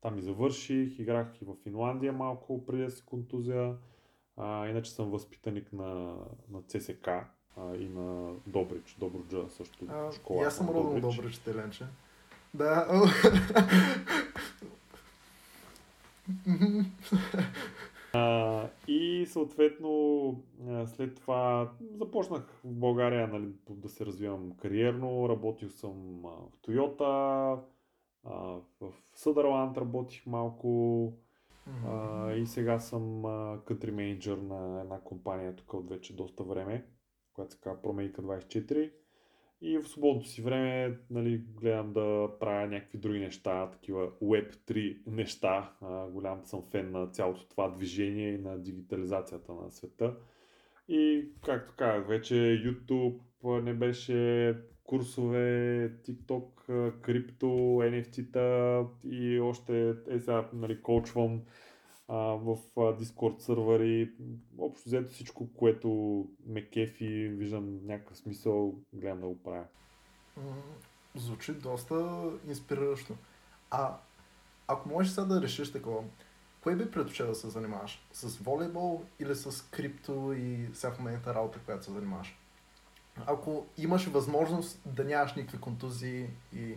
Там 0.00 0.18
и 0.18 0.22
завърших. 0.22 0.98
Играх 0.98 1.42
и 1.42 1.44
в 1.44 1.54
Финландия 1.62 2.12
малко 2.12 2.66
преди 2.66 2.82
да 2.82 2.90
се 2.90 3.04
контузия. 3.04 3.76
А, 4.36 4.68
иначе 4.68 4.90
съм 4.90 5.10
възпитаник 5.10 5.72
на, 5.72 6.16
на 6.50 6.62
ЦСК 6.62 7.08
а, 7.56 7.76
и 7.78 7.88
на 7.88 8.34
Добрич, 8.46 8.96
Добруджа 8.98 9.50
също. 9.50 9.86
А, 9.88 10.12
школа 10.12 10.46
аз 10.46 10.56
съм 10.56 10.68
родом 10.68 11.00
Добрич. 11.00 11.16
Добрич, 11.16 11.38
Теленче. 11.38 11.84
Да. 12.54 12.86
Съответно 19.30 20.42
след 20.86 21.14
това 21.14 21.72
започнах 21.94 22.60
в 22.64 22.74
България 22.74 23.28
нали, 23.28 23.48
да 23.70 23.88
се 23.88 24.06
развивам 24.06 24.52
кариерно. 24.52 25.28
Работил 25.28 25.70
съм 25.70 26.20
в 26.22 26.58
Toyota, 26.66 27.58
в 28.80 28.92
Съдърланд 29.14 29.78
работих 29.78 30.26
малко 30.26 31.12
и 32.36 32.46
сега 32.46 32.78
съм 32.78 33.22
кънтри 33.64 33.90
менеджер 33.90 34.36
на 34.36 34.80
една 34.80 35.00
компания 35.00 35.56
тук 35.56 35.74
от 35.74 35.88
вече 35.88 36.16
доста 36.16 36.44
време, 36.44 36.86
която 37.32 37.52
се 37.52 37.60
казва 37.60 37.82
Промейка 37.82 38.22
24. 38.22 38.92
И 39.62 39.78
в 39.78 39.88
свободното 39.88 40.28
си 40.28 40.42
време 40.42 40.98
нали, 41.10 41.42
гледам 41.60 41.92
да 41.92 42.28
правя 42.40 42.66
някакви 42.66 42.98
други 42.98 43.18
неща, 43.18 43.70
такива 43.70 44.10
Web3 44.10 44.98
неща. 45.06 45.72
Голям 46.10 46.44
съм 46.44 46.62
фен 46.70 46.90
на 46.90 47.06
цялото 47.06 47.48
това 47.48 47.68
движение 47.68 48.32
и 48.32 48.38
на 48.38 48.58
дигитализацията 48.58 49.52
на 49.52 49.70
света. 49.70 50.14
И, 50.88 51.28
както 51.44 51.72
казах, 51.76 52.08
вече 52.08 52.34
YouTube 52.34 53.20
не 53.62 53.74
беше 53.74 54.54
курсове, 54.84 55.92
TikTok, 56.04 56.90
крипто, 57.00 57.46
NFT-та 57.80 58.84
и 59.04 59.40
още 59.40 59.94
е 60.10 60.18
сега 60.18 60.48
нали, 60.52 60.82
коучвам 60.82 61.42
в 62.16 62.58
Discord 62.76 63.38
сървъри. 63.38 64.12
Общо 64.58 64.88
взето 64.88 65.12
всичко, 65.12 65.48
което 65.52 65.88
ме 66.46 66.68
кефи, 66.70 67.28
виждам 67.28 67.86
някакъв 67.86 68.16
смисъл, 68.16 68.74
гледам 68.92 69.20
да 69.20 69.26
го 69.26 69.42
правя. 69.42 69.64
Звучи 71.14 71.54
доста 71.54 72.24
инспириращо. 72.48 73.16
А 73.70 73.96
ако 74.66 74.88
можеш 74.88 75.12
сега 75.12 75.24
да 75.24 75.42
решиш 75.42 75.72
такова, 75.72 76.04
кое 76.62 76.76
би 76.76 76.90
предпочел 76.90 77.26
да 77.26 77.34
се 77.34 77.48
занимаваш? 77.48 78.06
С 78.12 78.38
волейбол 78.38 79.04
или 79.18 79.34
с 79.34 79.70
крипто 79.70 80.32
и 80.36 80.68
сега 80.72 80.92
в 80.92 80.98
момента 80.98 81.34
работа, 81.34 81.58
която 81.64 81.84
се 81.84 81.92
занимаваш? 81.92 82.38
Ако 83.26 83.66
имаш 83.78 84.06
възможност 84.06 84.82
да 84.86 85.04
нямаш 85.04 85.34
никакви 85.34 85.60
контузии 85.60 86.26
и... 86.54 86.74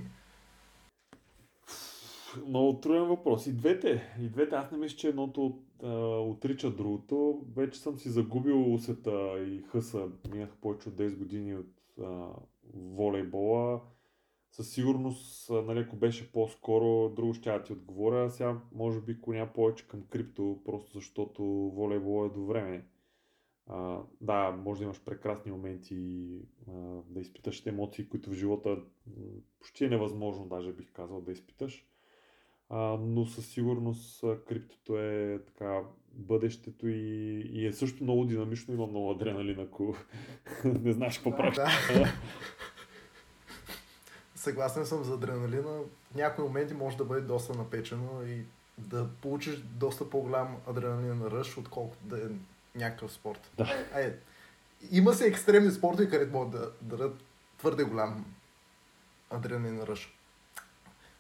Много 2.47 2.79
труден 2.79 3.05
въпрос. 3.05 3.47
И 3.47 3.53
двете. 3.53 4.15
И 4.21 4.29
двете. 4.29 4.55
Аз 4.55 4.71
не 4.71 4.77
мисля, 4.77 4.97
че 4.97 5.07
едното 5.07 5.59
а, 5.83 5.89
отрича 6.19 6.71
другото. 6.71 7.45
Вече 7.55 7.79
съм 7.79 7.97
си 7.97 8.09
загубил 8.09 8.73
усета 8.73 9.45
и 9.47 9.61
хъса. 9.61 10.09
Минах 10.31 10.57
повече 10.61 10.89
от 10.89 10.95
10 10.95 11.17
години 11.17 11.55
от 11.55 11.71
а, 12.01 12.27
волейбола. 12.73 13.81
Със 14.51 14.69
сигурност, 14.69 15.49
нали, 15.49 15.79
ако 15.79 15.95
беше 15.95 16.31
по-скоро, 16.31 17.09
друго 17.09 17.33
ще 17.33 17.49
я 17.49 17.63
ти 17.63 17.73
отговоря. 17.73 18.29
Сега 18.29 18.61
може 18.71 19.01
би 19.01 19.21
коня 19.21 19.53
повече 19.53 19.87
към 19.87 20.03
крипто, 20.09 20.61
просто 20.65 20.93
защото 20.93 21.43
волейбол 21.43 22.25
е 22.25 22.29
до 22.29 22.45
време. 22.45 22.85
А, 23.67 24.01
да, 24.21 24.51
може 24.51 24.79
да 24.79 24.83
имаш 24.83 25.03
прекрасни 25.03 25.51
моменти 25.51 26.27
а, 26.67 26.71
да 27.09 27.19
изпиташ 27.19 27.65
емоции, 27.65 28.09
които 28.09 28.29
в 28.29 28.33
живота 28.33 28.83
почти 29.59 29.85
е 29.85 29.89
невъзможно, 29.89 30.45
даже 30.45 30.73
бих 30.73 30.91
казал, 30.91 31.21
да 31.21 31.31
изпиташ. 31.31 31.87
А, 32.75 32.97
но 33.01 33.25
със 33.25 33.47
сигурност 33.47 34.23
а, 34.23 34.37
криптото 34.47 34.99
е 34.99 35.39
така 35.45 35.79
бъдещето 36.13 36.87
и, 36.87 37.41
и 37.53 37.67
е 37.67 37.73
също 37.73 38.03
много 38.03 38.25
динамично, 38.25 38.73
има 38.73 38.87
много 38.87 39.11
адреналин, 39.11 39.59
ако 39.59 39.95
не 40.65 40.93
знаеш 40.93 41.15
какво 41.15 41.35
правиш. 41.35 41.55
Да. 41.55 41.69
Съгласен 44.35 44.85
съм 44.85 45.03
за 45.03 45.13
адреналина. 45.13 45.71
В 46.11 46.15
някои 46.15 46.43
моменти 46.43 46.73
може 46.73 46.97
да 46.97 47.05
бъде 47.05 47.21
доста 47.21 47.53
напечено 47.53 48.23
и 48.27 48.45
да 48.77 49.07
получиш 49.21 49.55
доста 49.57 50.09
по-голям 50.09 50.57
адреналин 50.67 51.21
ръж, 51.27 51.57
отколкото 51.57 52.05
да 52.05 52.17
е 52.17 52.27
някакъв 52.75 53.11
спорт. 53.11 53.51
Да. 53.57 53.87
Ай, 53.93 54.15
има 54.91 55.13
се 55.13 55.27
екстремни 55.27 55.71
спортове, 55.71 56.09
където 56.09 56.31
могат 56.31 56.51
да 56.51 56.71
дадат 56.81 57.23
твърде 57.57 57.83
голям 57.83 58.25
адреналин 59.29 59.83
ръж. 59.83 60.13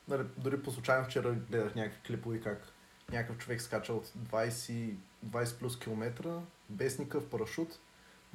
Нали, 0.07 0.23
дори 0.37 0.63
по 0.63 0.71
случайно 0.71 1.05
вчера 1.05 1.31
гледах 1.31 1.75
някакви 1.75 2.01
клипове 2.07 2.41
как 2.41 2.73
някакъв 3.11 3.37
човек 3.37 3.61
скача 3.61 3.93
от 3.93 4.05
20, 4.07 4.93
20 5.25 5.59
плюс 5.59 5.79
километра 5.79 6.39
без 6.69 6.99
никакъв 6.99 7.29
парашут 7.29 7.79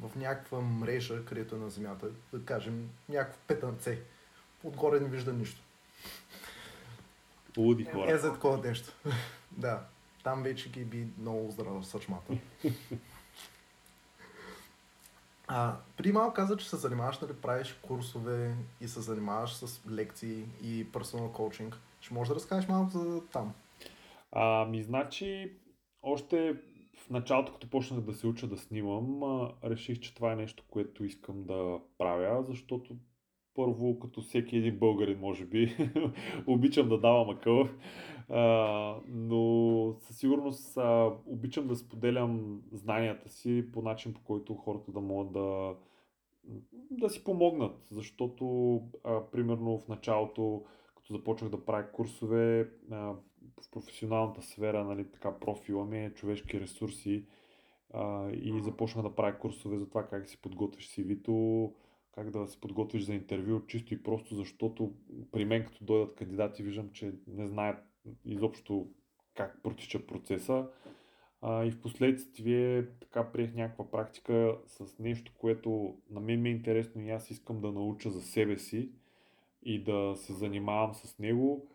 в 0.00 0.16
някаква 0.16 0.60
мрежа, 0.60 1.25
където 1.25 1.54
е 1.54 1.58
на 1.58 1.70
земята, 1.70 2.06
да 2.32 2.44
кажем 2.44 2.90
някакво 3.08 3.38
петънце. 3.46 3.98
Отгоре 4.64 5.00
не 5.00 5.08
вижда 5.08 5.32
нищо. 5.32 5.62
Луди 7.56 7.82
Е 7.82 7.92
хора. 7.92 8.18
за 8.18 8.32
такова 8.32 8.68
нещо. 8.68 8.92
да. 9.50 9.82
Там 10.25 10.42
вече 10.42 10.70
ги 10.70 10.84
би 10.84 11.06
много 11.18 11.50
здрава 11.50 11.82
съчмата. 11.82 12.32
А, 15.49 15.76
при 15.97 16.12
малко 16.12 16.35
каза, 16.35 16.57
че 16.57 16.69
се 16.69 16.76
занимаваш, 16.76 17.19
нали, 17.19 17.33
правиш 17.33 17.73
курсове 17.83 18.57
и 18.81 18.88
се 18.88 19.00
занимаваш 19.00 19.55
с 19.55 19.90
лекции 19.90 20.45
и 20.64 20.93
персонал 20.93 21.33
коучинг. 21.33 21.81
Ще 22.00 22.14
можеш 22.14 22.28
да 22.28 22.35
разкажеш 22.35 22.69
малко 22.69 22.90
за 22.90 23.26
там? 23.33 23.55
Ами, 24.33 24.83
значи, 24.83 25.52
още 26.02 26.57
в 26.97 27.11
началото, 27.11 27.52
като 27.52 27.71
почнах 27.71 28.00
да 28.00 28.14
се 28.14 28.26
уча 28.26 28.47
да 28.47 28.59
снимам, 28.59 29.23
а, 29.23 29.52
реших, 29.64 30.00
че 30.00 30.14
това 30.14 30.33
е 30.33 30.37
нещо, 30.37 30.64
което 30.71 31.05
искам 31.05 31.45
да 31.45 31.78
правя, 31.99 32.45
защото 32.49 32.97
първо, 33.59 33.99
като 33.99 34.21
всеки 34.21 34.57
един 34.57 34.79
българин, 34.79 35.19
може 35.21 35.45
би, 35.45 35.77
обичам 36.47 36.88
да 36.88 37.00
давам 37.00 37.31
акъл, 37.31 37.69
а, 38.29 38.95
но 39.09 39.95
със 39.99 40.19
сигурност 40.19 40.77
а, 40.77 41.12
обичам 41.27 41.69
да 41.69 41.77
споделям 41.77 42.62
знанията 42.73 43.29
си 43.29 43.65
по 43.73 43.83
начин, 43.83 44.15
по 44.15 44.21
който 44.21 44.55
хората 44.55 44.93
да 44.93 45.00
могат 45.00 45.33
да, 45.33 45.75
да 46.91 47.11
си 47.11 47.25
помогнат, 47.25 47.87
защото, 47.91 48.75
а, 49.05 49.21
примерно, 49.31 49.79
в 49.79 49.88
началото, 49.88 50.65
като 50.97 51.12
започнах 51.12 51.50
да 51.50 51.65
правя 51.65 51.93
курсове, 51.93 52.71
а, 52.91 52.97
в 53.62 53.71
професионалната 53.71 54.43
сфера, 54.43 54.85
нали, 54.85 55.11
така 55.12 55.38
профила 55.38 55.85
ми 55.85 56.05
е 56.05 56.15
човешки 56.15 56.61
ресурси 56.61 57.25
а, 57.95 58.31
и 58.31 58.61
започнах 58.61 59.05
да 59.05 59.15
правя 59.15 59.38
курсове 59.38 59.79
за 59.79 59.88
това 59.88 60.07
как 60.07 60.29
си 60.29 60.43
подготвиш 60.43 60.88
CV-то, 60.88 61.73
как 62.12 62.31
да 62.31 62.47
се 62.47 62.61
подготвиш 62.61 63.03
за 63.03 63.15
интервю, 63.15 63.67
чисто 63.67 63.95
и 63.95 64.03
просто 64.03 64.35
защото 64.35 64.95
при 65.33 65.45
мен 65.45 65.65
като 65.65 65.85
дойдат 65.85 66.15
кандидати 66.15 66.62
виждам, 66.62 66.91
че 66.91 67.12
не 67.27 67.49
знаят 67.49 67.79
изобщо 68.25 68.88
как 69.35 69.62
протича 69.62 70.07
процеса. 70.07 70.69
А, 71.41 71.65
и 71.65 71.71
в 71.71 71.81
последствие 71.81 72.87
така 73.00 73.33
приех 73.33 73.55
някаква 73.55 73.91
практика 73.91 74.59
с 74.67 74.99
нещо, 74.99 75.33
което 75.38 75.97
на 76.11 76.21
мен 76.21 76.43
ми 76.43 76.49
е 76.49 76.53
интересно 76.53 77.03
и 77.03 77.11
аз 77.11 77.31
искам 77.31 77.61
да 77.61 77.73
науча 77.73 78.11
за 78.11 78.23
себе 78.23 78.59
си 78.59 78.91
и 79.62 79.85
да 79.85 80.15
се 80.17 80.33
занимавам 80.33 80.95
с 80.95 81.19
него. 81.19 81.69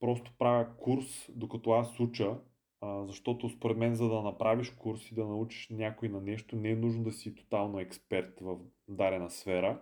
Просто 0.00 0.32
правя 0.38 0.76
курс, 0.76 1.30
докато 1.34 1.70
аз 1.70 2.00
уча, 2.00 2.36
защото 2.82 3.48
според 3.48 3.76
мен 3.76 3.94
за 3.94 4.08
да 4.08 4.22
направиш 4.22 4.70
курс 4.70 5.10
и 5.10 5.14
да 5.14 5.24
научиш 5.24 5.68
някой 5.70 6.08
на 6.08 6.20
нещо, 6.20 6.56
не 6.56 6.70
е 6.70 6.76
нужно 6.76 7.04
да 7.04 7.12
си 7.12 7.34
тотално 7.34 7.80
експерт 7.80 8.40
в 8.40 8.58
дадена 8.88 9.30
сфера. 9.30 9.80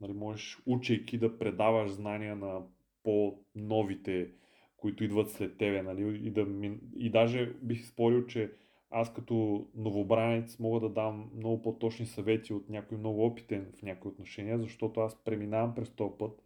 Нали, 0.00 0.12
можеш, 0.12 0.62
учейки, 0.66 1.18
да 1.18 1.38
предаваш 1.38 1.90
знания 1.90 2.36
на 2.36 2.62
по-новите, 3.02 4.30
които 4.76 5.04
идват 5.04 5.30
след 5.30 5.58
тебе. 5.58 5.82
Нали, 5.82 6.20
и, 6.26 6.30
да, 6.30 6.44
ми- 6.44 6.78
и 6.96 7.10
даже 7.10 7.52
бих 7.62 7.86
спорил, 7.86 8.26
че 8.26 8.52
аз 8.90 9.12
като 9.14 9.66
новобранец 9.74 10.58
мога 10.58 10.80
да 10.80 10.88
дам 10.88 11.30
много 11.36 11.62
по-точни 11.62 12.06
съвети 12.06 12.52
от 12.52 12.68
някой 12.68 12.98
много 12.98 13.26
опитен 13.26 13.72
в 13.78 13.82
някои 13.82 14.10
отношения, 14.10 14.58
защото 14.58 15.00
аз 15.00 15.24
преминавам 15.24 15.74
през 15.74 15.90
този 15.90 16.12
път 16.18 16.42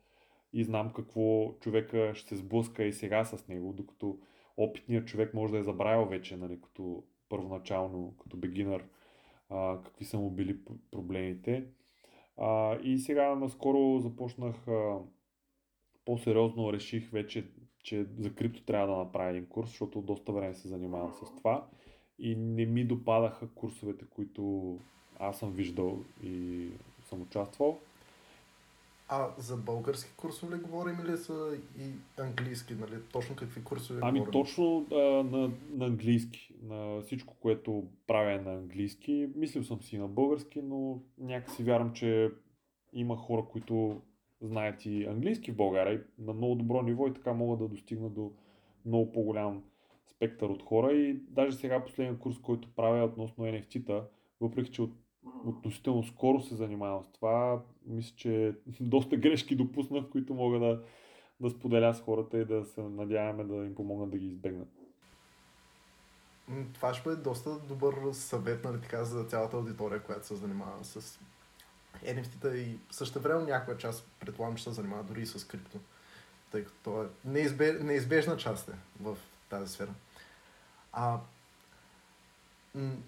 и 0.53 0.65
знам 0.65 0.93
какво 0.93 1.55
човека 1.61 2.13
ще 2.15 2.29
се 2.29 2.37
сблъска 2.37 2.85
и 2.85 2.93
сега 2.93 3.25
с 3.25 3.49
него, 3.49 3.73
докато 3.73 4.19
опитният 4.57 5.09
човек 5.09 5.35
може 5.35 5.53
да 5.53 5.59
е 5.59 5.63
забравил 5.63 6.07
вече, 6.07 6.37
нали, 6.37 6.61
като 6.61 7.03
първоначално, 7.29 8.15
като 8.23 8.37
бегинър, 8.37 8.85
а, 9.51 9.83
какви 9.83 10.05
са 10.05 10.19
му 10.19 10.31
били 10.31 10.59
проблемите. 10.91 11.67
А, 12.37 12.79
и 12.83 12.99
сега 12.99 13.35
наскоро 13.35 13.99
започнах 14.01 14.69
а, 14.69 14.99
по-сериозно 16.05 16.73
реших 16.73 17.11
вече, 17.11 17.45
че 17.83 18.07
за 18.19 18.35
крипто 18.35 18.63
трябва 18.65 18.87
да 18.87 18.97
направя 18.97 19.31
един 19.31 19.47
курс, 19.47 19.69
защото 19.69 20.03
доста 20.03 20.33
време 20.33 20.55
се 20.55 20.69
занимавам 20.69 21.13
с 21.15 21.37
това. 21.37 21.67
и 22.19 22.37
не 22.37 22.67
ми 22.67 22.85
допадаха 22.85 23.49
курсовете, 23.55 24.05
които 24.11 24.77
аз 25.19 25.39
съм 25.39 25.53
виждал 25.53 25.99
и 26.25 26.69
съм 27.05 27.23
участвал. 27.23 27.79
А 29.09 29.29
за 29.39 29.57
български 29.57 30.11
курсове 30.17 30.59
говорим 30.59 30.97
или 31.07 31.17
са 31.17 31.59
и 31.79 31.91
английски? 32.23 32.75
Нали? 32.75 33.03
Точно 33.13 33.37
какви 33.37 33.65
курсове 33.65 34.01
Ами 34.03 34.19
говорим? 34.19 34.33
точно 34.33 34.87
а, 34.93 34.97
на, 34.97 35.51
на 35.71 35.87
английски. 35.87 36.55
На 36.63 37.01
всичко, 37.01 37.35
което 37.41 37.85
правя 38.07 38.33
е 38.33 38.39
на 38.39 38.53
английски. 38.53 39.29
Мислил 39.37 39.65
съм 39.65 39.83
си 39.83 39.99
на 39.99 40.09
български, 40.09 40.63
но 40.63 41.01
някакси 41.19 41.63
вярвам, 41.63 41.93
че 41.93 42.31
има 42.93 43.17
хора, 43.17 43.45
които 43.53 44.01
знаят 44.41 44.87
и 44.87 45.05
английски 45.05 45.53
в 45.53 45.57
България 45.57 45.95
и 45.95 46.23
на 46.23 46.33
много 46.33 46.55
добро 46.55 46.83
ниво 46.83 47.07
и 47.07 47.15
така 47.15 47.33
могат 47.33 47.59
да 47.59 47.69
достигнат 47.69 48.15
до 48.15 48.33
много 48.87 49.13
по-голям 49.13 49.63
спектър 50.07 50.49
от 50.49 50.63
хора. 50.63 50.93
И 50.93 51.15
даже 51.15 51.57
сега 51.57 51.85
последния 51.85 52.19
курс, 52.19 52.39
който 52.39 52.69
правя 52.77 53.05
относно 53.05 53.45
NFT-та, 53.45 54.05
въпреки 54.41 54.71
че 54.71 54.83
от 54.83 54.93
относително 55.47 56.05
скоро 56.05 56.41
се 56.41 56.55
занимавам 56.55 57.05
с 57.05 57.09
това. 57.09 57.61
Мисля, 57.87 58.15
че 58.17 58.55
доста 58.81 59.17
грешки 59.17 59.57
допуснах, 59.57 60.05
които 60.13 60.35
мога 60.35 60.59
да, 60.59 60.83
да 61.41 61.51
споделя 61.51 61.95
с 61.95 62.01
хората 62.01 62.39
и 62.39 62.45
да 62.45 62.65
се 62.65 62.81
надяваме 62.81 63.45
да 63.45 63.55
им 63.55 63.75
помогнат 63.75 64.11
да 64.11 64.19
ги 64.19 64.27
избегнат. 64.27 64.69
Това 66.75 66.95
ще 66.95 67.09
бъде 67.09 67.23
доста 67.23 67.59
добър 67.59 67.95
съвет, 68.13 68.65
нали, 68.65 68.81
така, 68.81 69.05
за 69.05 69.25
цялата 69.25 69.57
аудитория, 69.57 70.03
която 70.03 70.27
се 70.27 70.35
занимава 70.35 70.85
с 70.85 71.19
NFT-та 72.05 72.57
и 72.57 72.79
също 72.91 73.21
време 73.21 73.45
някоя 73.45 73.79
част 73.79 74.07
предполагам, 74.21 74.57
че 74.57 74.65
се 74.65 74.73
занимава 74.73 75.03
дори 75.03 75.23
и 75.23 75.27
с 75.27 75.47
крипто, 75.47 75.79
тъй 76.51 76.65
като 76.65 76.77
то 76.83 77.03
е 77.03 77.07
неизбеж, 77.25 77.83
неизбежна 77.83 78.37
част 78.37 78.69
е 78.69 78.73
в 79.01 79.17
тази 79.49 79.73
сфера. 79.73 79.95
А 80.93 81.21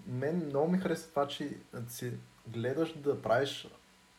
мен 0.07 0.47
много 0.47 0.73
ми 0.73 0.79
харесва 0.79 1.11
това, 1.11 1.29
че 1.29 1.57
си 1.89 2.13
гледаш 2.47 2.99
да 2.99 3.23
правиш 3.23 3.69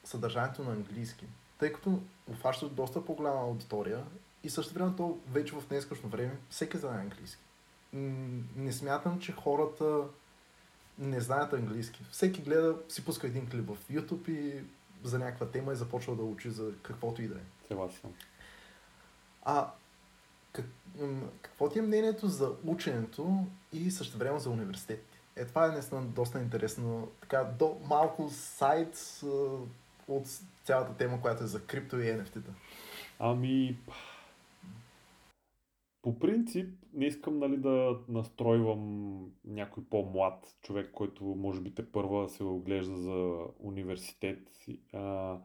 съдържанието 0.03 0.63
на 0.63 0.71
английски, 0.71 1.25
тъй 1.59 1.73
като 1.73 1.99
обхващаш 2.29 2.69
доста 2.69 3.05
по-голяма 3.05 3.41
аудитория 3.41 4.03
и 4.43 4.49
също 4.49 4.73
време 4.73 4.93
то 4.97 5.17
вече 5.31 5.55
в 5.55 5.67
днескашно 5.69 6.09
време 6.09 6.37
всеки 6.49 6.77
знае 6.77 6.99
английски. 6.99 7.43
Не 8.55 8.71
смятам, 8.71 9.19
че 9.19 9.31
хората 9.31 10.03
не 10.97 11.21
знаят 11.21 11.53
английски. 11.53 12.05
Всеки 12.11 12.41
гледа, 12.41 12.75
си 12.89 13.05
пуска 13.05 13.27
един 13.27 13.49
клип 13.49 13.67
в 13.67 13.77
YouTube 13.91 14.29
и 14.29 14.63
за 15.03 15.19
някаква 15.19 15.47
тема 15.47 15.73
и 15.73 15.75
започва 15.75 16.15
да 16.15 16.23
учи 16.23 16.49
за 16.49 16.71
каквото 16.81 17.21
и 17.21 17.27
да 17.27 17.35
е. 17.35 17.43
Съгласен. 17.67 18.13
А 19.43 19.71
как, 20.51 20.65
какво 21.41 21.69
ти 21.69 21.79
е 21.79 21.81
мнението 21.81 22.27
за 22.27 22.51
ученето 22.65 23.45
и 23.73 23.91
също 23.91 24.17
време 24.17 24.39
за 24.39 24.49
университетите? 24.49 25.18
Е, 25.39 25.45
това 25.45 25.65
е 25.65 25.71
наистина 25.71 26.05
доста 26.05 26.39
интересно. 26.39 27.11
Така, 27.21 27.43
до, 27.59 27.77
малко 27.89 28.29
сайт 28.29 29.21
от 30.07 30.25
цялата 30.63 30.93
тема, 30.97 31.21
която 31.21 31.43
е 31.43 31.47
за 31.47 31.65
крипто 31.65 31.99
и 31.99 32.03
NFT-та. 32.03 32.51
Ами, 33.19 33.77
по 36.01 36.19
принцип, 36.19 36.69
не 36.93 37.05
искам 37.05 37.39
нали, 37.39 37.57
да 37.57 37.97
настройвам 38.07 39.25
някой 39.45 39.83
по-млад 39.89 40.55
човек, 40.61 40.91
който 40.93 41.23
може 41.23 41.61
би 41.61 41.75
те 41.75 41.91
първа 41.91 42.29
се 42.29 42.43
оглежда 42.43 42.97
за 42.97 43.37
университет. 43.59 44.39
А, 44.93 45.37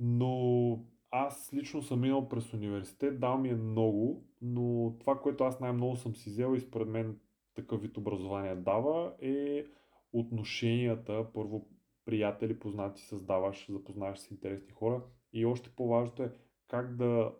но 0.00 0.78
аз 1.10 1.50
лично 1.54 1.82
съм 1.82 2.00
минал 2.00 2.28
през 2.28 2.52
университет, 2.52 3.20
дал 3.20 3.38
ми 3.38 3.48
е 3.48 3.54
много, 3.54 4.24
но 4.42 4.94
това, 5.00 5.20
което 5.20 5.44
аз 5.44 5.60
най-много 5.60 5.96
съм 5.96 6.16
си 6.16 6.30
взел 6.30 6.54
и 6.54 6.60
според 6.60 6.88
мен 6.88 7.18
такъв 7.54 7.82
вид 7.82 7.96
образование 7.96 8.54
дава, 8.54 9.14
е 9.20 9.64
отношенията, 10.12 11.26
първо 11.34 11.68
приятели, 12.04 12.58
познати 12.58 13.02
създаваш, 13.02 13.66
запознаваш 13.70 14.18
с 14.18 14.30
интересни 14.30 14.72
хора 14.72 15.02
и 15.32 15.46
още 15.46 15.70
по-важното 15.70 16.22
е 16.22 16.32
как 16.68 16.96
да 16.96 17.32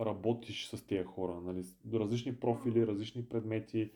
работиш 0.00 0.68
с 0.68 0.86
тези 0.86 1.04
хора. 1.04 1.40
Нали? 1.40 1.64
Различни 1.94 2.36
профили, 2.36 2.86
различни 2.86 3.28
предмети, 3.28 3.92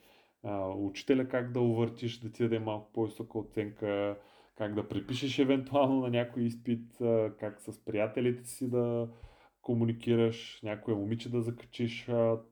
учителя 0.77 1.29
как 1.29 1.53
да 1.53 1.61
увъртиш, 1.61 2.19
да 2.19 2.33
ти 2.33 2.43
даде 2.43 2.59
малко 2.59 2.93
по-висока 2.93 3.39
оценка, 3.39 4.19
как 4.57 4.75
да 4.75 4.89
припишеш 4.89 5.39
евентуално 5.39 6.01
на 6.01 6.11
някой 6.11 6.43
изпит, 6.43 6.97
как 7.39 7.61
с 7.61 7.85
приятелите 7.85 8.45
си 8.45 8.71
да 8.71 9.09
комуникираш, 9.63 10.61
някоя 10.63 10.97
момиче 10.97 11.31
да 11.31 11.43
закачиш, 11.43 12.09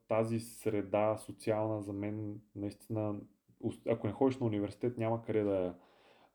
тази 0.09 0.41
среда 0.41 1.17
социална 1.17 1.83
за 1.83 1.93
мен 1.93 2.41
наистина, 2.57 3.15
ако 3.89 4.07
не 4.07 4.13
ходиш 4.13 4.39
на 4.39 4.47
университет, 4.47 4.99
няма 4.99 5.23
къде 5.23 5.43
да 5.43 5.75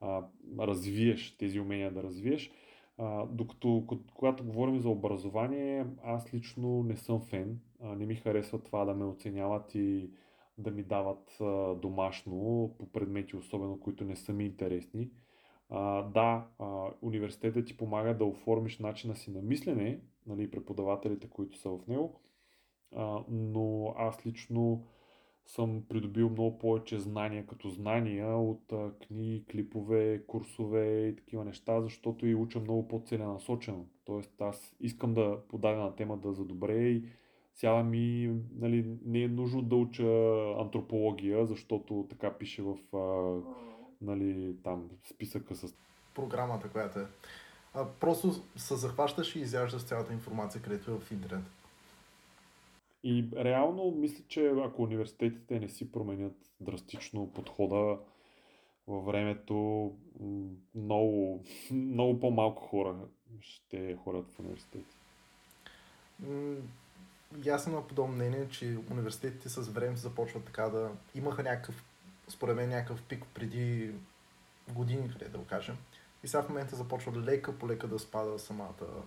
а, 0.02 0.24
развиеш 0.60 1.38
тези 1.38 1.60
умения 1.60 1.92
да 1.92 2.04
развиеш. 2.04 2.52
А, 2.98 3.26
докато 3.26 3.88
когато 4.14 4.44
говорим 4.46 4.80
за 4.80 4.90
образование, 4.90 5.86
аз 6.04 6.34
лично 6.34 6.84
не 6.84 6.98
съм 6.98 7.22
фен. 7.22 7.60
А, 7.82 7.96
не 7.96 8.06
ми 8.06 8.16
харесва 8.16 8.64
това 8.64 8.86
да 8.86 8.94
ме 8.94 9.06
оценяват 9.06 9.76
и 9.76 10.10
да 10.58 10.72
ми 10.72 10.84
дават 10.84 11.38
а, 11.42 11.76
домашно 11.76 12.76
по 12.80 12.92
предмети, 12.92 13.36
особено 13.36 13.80
които 13.80 14.04
не 14.04 14.16
са 14.16 14.34
ми 14.34 14.46
интересни. 14.46 15.10
А, 15.70 16.02
да, 16.02 16.48
а, 16.60 16.88
университетът 17.02 17.66
ти 17.66 17.78
помага 17.78 18.18
да 18.18 18.26
оформиш 18.26 18.80
начина 18.80 19.16
си 19.16 19.32
на 19.32 19.42
мислене, 19.42 20.00
нали, 20.28 20.52
преподавателите, 20.52 21.30
които 21.30 21.58
са 21.58 21.70
в 21.70 21.88
него, 21.88 22.22
а, 22.96 23.20
но 23.30 23.94
аз 23.98 24.26
лично 24.26 24.86
съм 25.46 25.84
придобил 25.90 26.30
много 26.30 26.60
повече 26.60 27.00
знания 27.00 27.46
като 27.46 27.70
знания 27.70 28.38
от 28.38 28.72
а, 28.72 28.92
книги, 29.08 29.46
клипове, 29.52 30.24
курсове 30.28 31.08
и 31.08 31.16
такива 31.16 31.46
неща, 31.46 31.82
защото 31.82 32.28
и 32.28 32.36
уча 32.36 32.60
много 32.60 32.88
по-целенасочено. 32.88 33.86
Тоест 34.06 34.42
аз 34.42 34.76
искам 34.80 35.14
да 35.14 35.40
подадя 35.50 35.80
на 35.80 35.96
тема 35.96 36.18
да 36.18 36.34
за 36.34 36.46
добре 36.46 36.90
и 36.90 37.06
сега 37.56 37.84
ми 37.84 38.36
нали, 38.56 38.98
не 39.06 39.22
е 39.22 39.28
нужно 39.28 39.62
да 39.62 39.76
уча 39.76 40.08
антропология, 40.60 41.46
защото 41.46 42.08
така 42.10 42.38
пише 42.38 42.62
в 42.62 42.96
а, 42.96 43.40
нали, 44.02 44.56
там 44.64 44.90
списъка 45.04 45.56
с 45.56 45.76
програмата, 46.14 46.70
която 46.70 47.00
е. 47.00 47.06
А, 47.76 47.86
просто 48.00 48.44
се 48.56 48.76
захващаш 48.76 49.36
и 49.36 49.40
изяждаш 49.40 49.84
цялата 49.84 50.14
информация, 50.14 50.62
където 50.62 50.92
е 50.92 51.00
в 51.00 51.12
интернет. 51.12 51.46
И 53.04 53.28
реално 53.36 53.92
мисля, 53.92 54.24
че 54.28 54.54
ако 54.66 54.84
университетите 54.84 55.60
не 55.60 55.70
си 55.70 55.92
променят 55.92 56.36
драстично 56.60 57.32
подхода 57.32 57.98
във 58.88 59.06
времето, 59.06 59.92
много, 60.76 61.44
много 61.72 62.20
по-малко 62.20 62.64
хора 62.64 62.96
ще 63.42 63.96
ходят 64.04 64.26
в 64.32 64.40
университети. 64.40 64.96
И 67.46 67.50
аз 67.50 67.64
съм 67.64 67.74
на 67.74 67.88
подобно 67.88 68.16
мнение, 68.16 68.50
че 68.50 68.78
университетите 68.92 69.50
с 69.50 69.62
време 69.62 69.98
започват 69.98 70.46
така 70.46 70.70
да... 70.70 70.92
Имаха 71.16 71.44
някакъв, 71.44 71.86
според 72.28 72.56
мен, 72.56 72.70
някакъв 72.70 73.04
пик 73.04 73.26
преди 73.34 73.92
години, 74.74 75.10
къде 75.10 75.30
да 75.30 75.38
го 75.38 75.46
кажем. 75.46 75.78
И 76.26 76.28
сега 76.28 76.44
в 76.44 76.50
момента 76.50 76.76
започва 76.76 77.22
лека 77.22 77.60
по 77.60 77.68
лека 77.68 77.88
да 77.88 78.00
спада 78.00 78.40
самата 78.40 79.04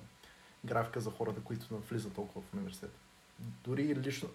графика 0.65 1.01
за 1.01 1.11
хората, 1.11 1.41
които 1.41 1.75
навлизат 1.75 2.13
толкова 2.13 2.41
в 2.41 2.55
университет. 2.55 2.91
Дори 3.39 3.97
лично, 3.97 4.29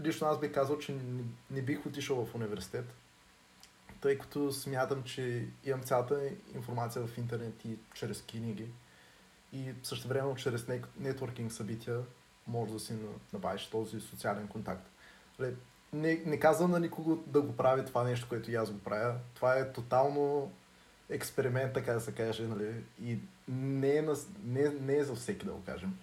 лично 0.00 0.26
аз 0.26 0.40
бих 0.40 0.52
казал, 0.52 0.78
че 0.78 0.92
не, 0.92 1.24
не 1.50 1.62
бих 1.62 1.86
отишъл 1.86 2.26
в 2.26 2.34
университет, 2.34 2.94
тъй 4.00 4.18
като 4.18 4.52
смятам, 4.52 5.02
че 5.02 5.48
имам 5.64 5.82
цялата 5.82 6.30
информация 6.54 7.06
в 7.06 7.18
интернет 7.18 7.64
и 7.64 7.78
чрез 7.94 8.22
книги. 8.22 8.70
И 9.52 9.72
също 9.82 10.08
време 10.08 10.34
чрез 10.36 10.66
нетворкинг 10.98 11.52
събития 11.52 12.00
може 12.46 12.72
да 12.72 12.80
си 12.80 12.94
набавиш 13.32 13.66
този 13.66 14.00
социален 14.00 14.48
контакт. 14.48 14.90
Не, 15.92 16.22
не 16.26 16.38
казвам 16.38 16.70
на 16.70 16.80
никого 16.80 17.16
да 17.16 17.42
го 17.42 17.56
прави 17.56 17.84
това 17.84 18.04
нещо, 18.04 18.28
което 18.28 18.50
и 18.50 18.54
аз 18.54 18.70
го 18.70 18.78
правя. 18.78 19.14
Това 19.34 19.58
е 19.58 19.72
тотално 19.72 20.52
експеримент, 21.10 21.72
така 21.72 21.92
да 21.92 22.00
се 22.00 22.14
каже, 22.14 22.46
нали? 22.46 22.72
И 23.04 23.18
не 23.48 23.96
е, 23.96 24.02
на, 24.02 24.14
не, 24.44 24.68
не 24.68 24.96
е 24.96 25.04
за 25.04 25.14
всеки, 25.14 25.46
да 25.46 25.52
го 25.52 25.62
кажем. 25.66 25.98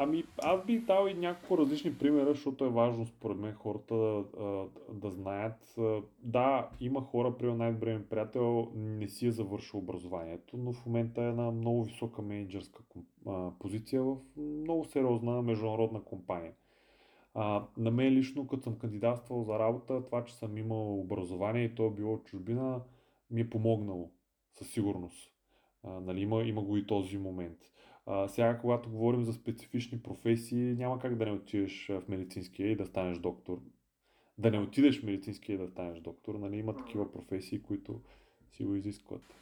Ами, 0.00 0.24
аз 0.42 0.64
бих 0.64 0.84
дал 0.84 1.08
и 1.08 1.14
няколко 1.14 1.58
различни 1.58 1.94
примера, 1.94 2.32
защото 2.34 2.64
е 2.64 2.68
важно 2.68 3.06
според 3.06 3.36
мен 3.36 3.54
хората 3.54 3.94
да, 3.94 4.66
да 4.92 5.10
знаят. 5.10 5.74
Да, 6.22 6.68
има 6.80 7.00
хора, 7.00 7.36
при 7.38 7.54
най-добрият 7.54 8.00
ми 8.00 8.06
приятел 8.06 8.68
не 8.74 9.08
си 9.08 9.26
е 9.26 9.30
завършил 9.30 9.78
образованието, 9.78 10.56
но 10.56 10.72
в 10.72 10.86
момента 10.86 11.22
е 11.22 11.32
на 11.32 11.50
много 11.50 11.84
висока 11.84 12.22
менеджерска 12.22 12.82
позиция 13.58 14.02
в 14.02 14.16
много 14.36 14.84
сериозна 14.84 15.42
международна 15.42 16.02
компания. 16.02 16.52
А, 17.34 17.64
на 17.76 17.90
мен 17.90 18.12
лично, 18.12 18.46
като 18.46 18.62
съм 18.62 18.78
кандидатствал 18.78 19.44
за 19.44 19.58
работа, 19.58 20.04
това, 20.04 20.24
че 20.24 20.34
съм 20.34 20.58
имал 20.58 21.00
образование 21.00 21.64
и 21.64 21.74
то 21.74 21.86
е 21.86 21.90
било 21.90 22.18
чужбина, 22.18 22.80
ми 23.30 23.40
е 23.40 23.50
помогнало 23.50 24.10
със 24.54 24.70
сигурност. 24.70 25.32
А, 25.84 25.90
нали, 25.90 26.20
има, 26.20 26.42
има 26.42 26.62
го 26.62 26.76
и 26.76 26.86
този 26.86 27.18
момент. 27.18 27.58
А, 28.06 28.28
сега, 28.28 28.58
когато 28.58 28.90
говорим 28.90 29.24
за 29.24 29.32
специфични 29.32 30.02
професии, 30.02 30.74
няма 30.74 30.98
как 30.98 31.16
да 31.16 31.24
не 31.24 31.32
отидеш 31.32 31.86
в 31.88 32.02
медицинския 32.08 32.70
и 32.70 32.76
да 32.76 32.86
станеш 32.86 33.18
доктор. 33.18 33.60
да 34.38 34.50
не 34.50 34.58
отидеш 34.58 35.00
в 35.00 35.04
медицински 35.04 35.52
и 35.52 35.58
да 35.58 35.68
станеш 35.68 36.00
доктор. 36.00 36.34
Нали, 36.34 36.56
има 36.56 36.76
такива 36.76 37.12
професии, 37.12 37.62
които 37.62 38.00
си 38.52 38.64
го 38.64 38.74
изискват. 38.74 39.34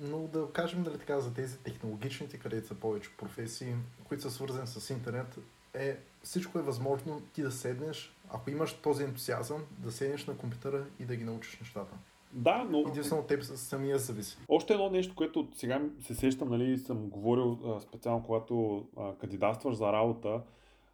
Но 0.00 0.18
да 0.18 0.52
кажем 0.52 0.82
нали, 0.82 0.98
така, 0.98 1.20
за 1.20 1.34
тези 1.34 1.58
технологичните, 1.58 2.38
където 2.38 2.66
са 2.66 2.74
повече 2.74 3.16
професии, 3.16 3.74
които 4.04 4.22
са 4.22 4.30
свързани 4.30 4.66
с 4.66 4.90
интернет, 4.90 5.38
е, 5.74 5.98
всичко 6.22 6.58
е 6.58 6.62
възможно 6.62 7.22
ти 7.32 7.42
да 7.42 7.52
седнеш, 7.52 8.16
ако 8.30 8.50
имаш 8.50 8.72
този 8.72 9.04
ентусиазъм, 9.04 9.62
да 9.78 9.92
седнеш 9.92 10.26
на 10.26 10.36
компютъра 10.36 10.86
и 10.98 11.04
да 11.04 11.16
ги 11.16 11.24
научиш 11.24 11.60
нещата. 11.60 11.96
Да, 12.34 12.66
но... 12.70 12.78
Единствено 12.88 13.20
от 13.20 13.26
теб 13.26 13.42
самия 13.42 13.98
зависи. 13.98 14.38
Още 14.48 14.72
едно 14.72 14.90
нещо, 14.90 15.14
което 15.14 15.48
сега 15.54 15.82
се 16.00 16.14
сещам, 16.14 16.50
нали, 16.50 16.78
съм 16.78 17.08
говорил 17.08 17.58
специално 17.80 18.22
когато 18.22 18.86
а, 18.96 19.14
кандидатстваш 19.14 19.76
за 19.76 19.92
работа 19.92 20.42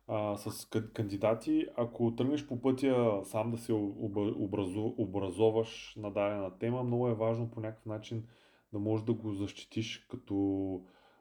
а, 0.08 0.36
с 0.36 0.68
кандидати, 0.94 1.66
ако 1.76 2.14
тръгнеш 2.16 2.46
по 2.46 2.60
пътя 2.60 3.20
сам 3.24 3.50
да 3.50 3.58
се 3.58 3.72
образу, 3.72 4.94
образоваш 4.98 5.94
на 5.96 6.10
дадена 6.10 6.58
тема, 6.58 6.82
много 6.82 7.08
е 7.08 7.14
важно 7.14 7.50
по 7.50 7.60
някакъв 7.60 7.86
начин 7.86 8.24
да 8.72 8.78
можеш 8.78 9.04
да 9.04 9.12
го 9.12 9.34
защитиш 9.34 10.06
като 10.10 10.80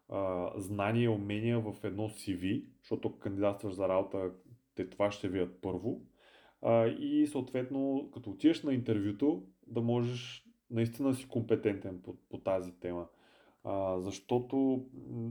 а, 0.09 0.51
знания 0.57 1.03
и 1.03 1.07
умения 1.07 1.59
в 1.59 1.75
едно 1.83 2.09
CV, 2.09 2.65
защото 2.79 3.19
кандидатстваш 3.19 3.73
за 3.73 3.89
работа, 3.89 4.31
те 4.75 4.89
това 4.89 5.11
ще 5.11 5.29
видят 5.29 5.61
първо. 5.61 6.01
А, 6.61 6.87
и 6.87 7.27
съответно, 7.27 8.09
като 8.13 8.29
отидеш 8.29 8.63
на 8.63 8.73
интервюто, 8.73 9.43
да 9.71 9.81
можеш 9.81 10.45
наистина 10.71 11.09
да 11.09 11.15
си 11.15 11.27
компетентен 11.27 12.01
по, 12.01 12.15
по 12.29 12.37
тази 12.37 12.71
тема. 12.71 13.07
А, 13.63 13.99
защото 13.99 14.85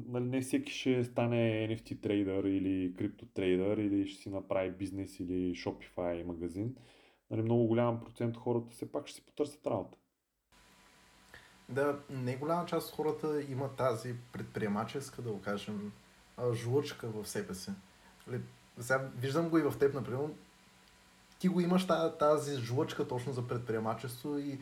нали, 0.08 0.24
не 0.24 0.40
всеки 0.40 0.72
ще 0.72 1.04
стане 1.04 1.68
NFT 1.70 2.00
трейдър 2.00 2.44
или 2.44 2.94
крипто 2.98 3.26
трейдър 3.26 3.76
или 3.76 4.08
ще 4.08 4.22
си 4.22 4.30
направи 4.30 4.70
бизнес 4.70 5.20
или 5.20 5.54
Shopify 5.54 6.22
магазин. 6.22 6.76
Нали, 7.30 7.42
много 7.42 7.66
голям 7.66 8.00
процент 8.00 8.36
от 8.36 8.42
хората 8.42 8.70
все 8.70 8.92
пак 8.92 9.06
ще 9.06 9.16
си 9.16 9.26
потърсят 9.26 9.66
работа. 9.66 9.98
Да, 11.68 11.98
не 12.10 12.36
голяма 12.36 12.66
част 12.66 12.88
от 12.88 12.94
хората 12.94 13.42
има 13.48 13.68
тази 13.68 14.14
предприемаческа, 14.32 15.22
да 15.22 15.32
го 15.32 15.40
кажем, 15.40 15.92
жлъчка 16.52 17.08
в 17.08 17.28
себе 17.28 17.54
си. 17.54 17.70
Нали, 18.26 18.40
сега 18.78 19.10
виждам 19.16 19.48
го 19.48 19.58
и 19.58 19.62
в 19.62 19.78
теб, 19.78 19.94
например. 19.94 20.28
Ти 21.38 21.48
го 21.48 21.60
имаш 21.60 21.86
тази, 21.86 22.12
тази 22.18 22.56
жлъчка 22.56 23.08
точно 23.08 23.32
за 23.32 23.48
предприемачество 23.48 24.38
и 24.38 24.58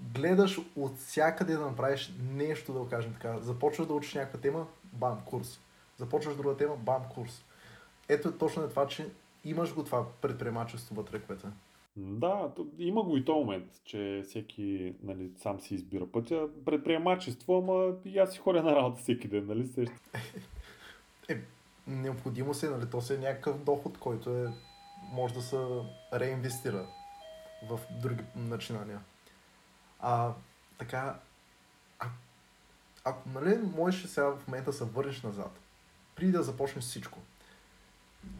гледаш 0.00 0.60
от 0.76 0.98
всякъде 0.98 1.56
да 1.56 1.66
направиш 1.66 2.12
нещо, 2.32 2.72
да 2.72 2.78
го 2.78 2.88
кажем 2.88 3.12
така. 3.12 3.38
Започваш 3.40 3.86
да 3.86 3.94
учиш 3.94 4.14
някаква 4.14 4.40
тема, 4.40 4.66
бам, 4.92 5.20
курс. 5.24 5.60
Започваш 5.96 6.36
друга 6.36 6.56
тема, 6.56 6.76
бам, 6.76 7.02
курс. 7.14 7.44
Ето 8.08 8.28
е 8.28 8.38
точно 8.38 8.62
е 8.62 8.68
това, 8.68 8.86
че 8.86 9.08
имаш 9.44 9.74
го 9.74 9.84
това 9.84 10.06
предприемачество 10.20 10.94
вътре, 10.94 11.20
което 11.20 11.46
да, 11.96 12.50
има 12.78 13.02
го 13.02 13.16
и 13.16 13.24
то 13.24 13.36
момент, 13.36 13.64
че 13.84 14.22
всеки 14.28 14.94
нали, 15.02 15.30
сам 15.36 15.60
си 15.60 15.74
избира 15.74 16.06
пътя. 16.06 16.48
Предприемачество, 16.64 17.58
ама 17.58 17.92
и 18.04 18.18
аз 18.18 18.32
си 18.32 18.38
ходя 18.38 18.62
на 18.62 18.76
работа 18.76 19.02
всеки 19.02 19.28
ден, 19.28 19.46
нали? 19.46 19.68
Е, 21.28 21.40
необходимо 21.86 22.54
се, 22.54 22.70
нали? 22.70 22.90
То 22.90 23.00
се 23.00 23.14
е 23.14 23.18
някакъв 23.18 23.64
доход, 23.64 23.98
който 23.98 24.30
е, 24.30 24.46
може 25.14 25.34
да 25.34 25.42
се 25.42 25.66
реинвестира 26.12 26.86
в 27.68 27.80
други 27.90 28.24
начинания. 28.36 29.00
А, 30.00 30.32
така, 30.78 31.18
а, 31.98 32.06
ако, 33.04 33.28
нали, 33.28 33.58
можеш 33.58 34.06
сега 34.06 34.26
в 34.26 34.48
момента 34.48 34.72
се 34.72 34.84
върнеш 34.84 35.22
назад, 35.22 35.58
преди 36.16 36.32
да 36.32 36.42
започнеш 36.42 36.84
всичко, 36.84 37.18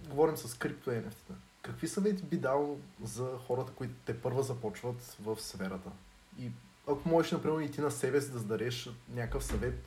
говорим 0.08 0.36
с 0.36 0.58
крипто 0.58 0.90
NFT, 0.90 1.32
какви 1.62 1.88
съвети 1.88 2.22
би 2.22 2.36
дал 2.36 2.78
за 3.02 3.38
хората, 3.46 3.72
които 3.72 3.94
те 4.04 4.20
първа 4.20 4.42
започват 4.42 5.16
в 5.20 5.40
сферата? 5.40 5.90
И 6.38 6.50
ако 6.88 7.08
можеш, 7.08 7.32
например, 7.32 7.60
и 7.60 7.70
ти 7.70 7.80
на 7.80 7.90
себе 7.90 8.20
си 8.20 8.32
да 8.32 8.38
зададеш 8.38 8.90
някакъв 9.08 9.44
съвет, 9.44 9.84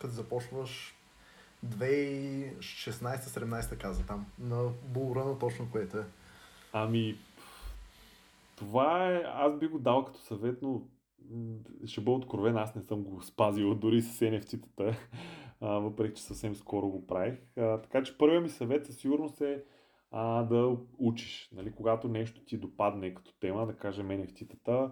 като 0.00 0.14
започваш 0.14 0.94
2016-17 1.66 3.80
каза 3.80 4.02
там, 4.02 4.26
на 4.38 4.68
булрана 4.82 5.38
точно 5.38 5.70
което 5.70 5.98
е. 5.98 6.04
Ами, 6.82 7.14
това 8.56 9.12
е, 9.12 9.22
аз 9.26 9.58
би 9.58 9.66
го 9.66 9.78
дал 9.78 10.04
като 10.04 10.18
съвет, 10.18 10.62
но 10.62 10.82
ще 11.86 12.00
бъда 12.00 12.16
откровен, 12.16 12.56
аз 12.56 12.74
не 12.74 12.82
съм 12.82 13.02
го 13.02 13.22
спазил 13.22 13.74
дори 13.74 14.02
с 14.02 14.20
NFT-тата, 14.20 14.96
въпреки 15.60 16.16
че 16.16 16.22
съвсем 16.22 16.54
скоро 16.54 16.88
го 16.88 17.06
правих. 17.06 17.34
А, 17.56 17.80
така 17.82 18.02
че 18.02 18.18
първият 18.18 18.42
ми 18.42 18.48
съвет 18.48 18.86
със 18.86 18.96
сигурност 18.96 19.40
е 19.40 19.64
а, 20.10 20.42
да 20.42 20.76
учиш. 20.98 21.50
Нали, 21.52 21.72
когато 21.72 22.08
нещо 22.08 22.40
ти 22.44 22.58
допадне 22.58 23.14
като 23.14 23.32
тема, 23.40 23.66
да 23.66 23.76
кажем 23.76 24.08
NFT-тата, 24.08 24.90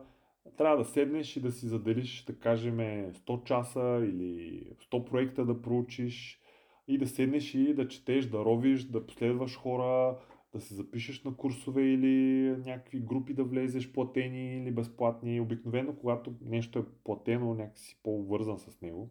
трябва 0.57 0.77
да 0.77 0.85
седнеш 0.85 1.37
и 1.37 1.41
да 1.41 1.53
си 1.53 1.67
заделиш, 1.67 2.25
да 2.25 2.39
кажем, 2.39 2.77
100 2.77 3.45
часа 3.45 4.01
или 4.03 4.63
100 4.93 5.11
проекта 5.11 5.45
да 5.45 5.63
проучиш 5.63 6.41
и 6.89 6.99
да 6.99 7.07
седнеш 7.07 7.55
и 7.55 7.75
да 7.75 7.89
четеш, 7.89 8.27
да 8.27 8.39
ровиш, 8.39 8.85
да 8.85 9.07
последваш 9.07 9.57
хора, 9.57 10.17
да 10.57 10.63
се 10.63 10.75
запишеш 10.75 11.25
на 11.25 11.37
курсове 11.37 11.83
или 11.83 12.51
някакви 12.67 13.01
групи 13.01 13.35
да 13.35 13.45
влезеш, 13.45 13.93
платени 13.93 14.59
или 14.59 14.71
безплатни. 14.71 15.41
Обикновено, 15.41 15.97
когато 15.97 16.35
нещо 16.45 16.79
е 16.79 16.85
платено, 17.05 17.55
някакси 17.55 18.01
по-вързан 18.03 18.59
с 18.59 18.81
него. 18.81 19.11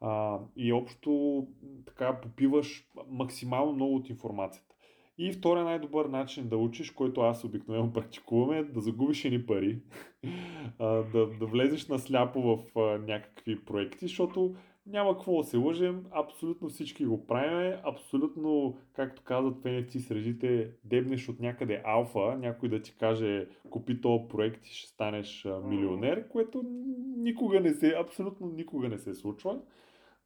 А, 0.00 0.38
и 0.56 0.72
общо 0.72 1.46
така 1.86 2.20
попиваш 2.20 2.88
максимално 3.08 3.72
много 3.72 3.94
от 3.96 4.10
информацията. 4.10 4.74
И 5.18 5.32
втория 5.32 5.64
най-добър 5.64 6.06
начин 6.06 6.48
да 6.48 6.56
учиш, 6.56 6.90
който 6.90 7.20
аз 7.20 7.44
обикновено 7.44 7.92
практикувам 7.92 8.52
е 8.52 8.62
да 8.62 8.80
загубиш 8.80 9.24
едни 9.24 9.46
пари, 9.46 9.78
да, 10.78 11.26
да 11.40 11.46
влезеш 11.46 11.88
на 11.88 11.98
сляпо 11.98 12.42
в 12.42 12.58
някакви 12.98 13.64
проекти, 13.64 13.98
защото 14.00 14.54
няма 14.86 15.12
какво 15.12 15.42
да 15.42 15.44
се 15.44 15.56
лъжем, 15.56 16.04
абсолютно 16.10 16.68
всички 16.68 17.04
го 17.04 17.26
правим, 17.26 17.78
абсолютно, 17.84 18.78
както 18.92 19.22
казват 19.22 19.58
в 19.58 19.62
NFT 19.62 19.98
срежите, 19.98 20.70
дебнеш 20.84 21.28
от 21.28 21.40
някъде 21.40 21.82
алфа, 21.84 22.36
някой 22.38 22.68
да 22.68 22.82
ти 22.82 22.96
каже 22.98 23.46
купи 23.70 24.00
този 24.00 24.24
проект 24.28 24.66
и 24.66 24.74
ще 24.74 24.88
станеш 24.88 25.46
милионер, 25.64 26.28
което 26.28 26.62
никога 27.16 27.60
не 27.60 27.74
се, 27.74 27.96
абсолютно 27.98 28.46
никога 28.46 28.88
не 28.88 28.98
се 28.98 29.14
случва. 29.14 29.58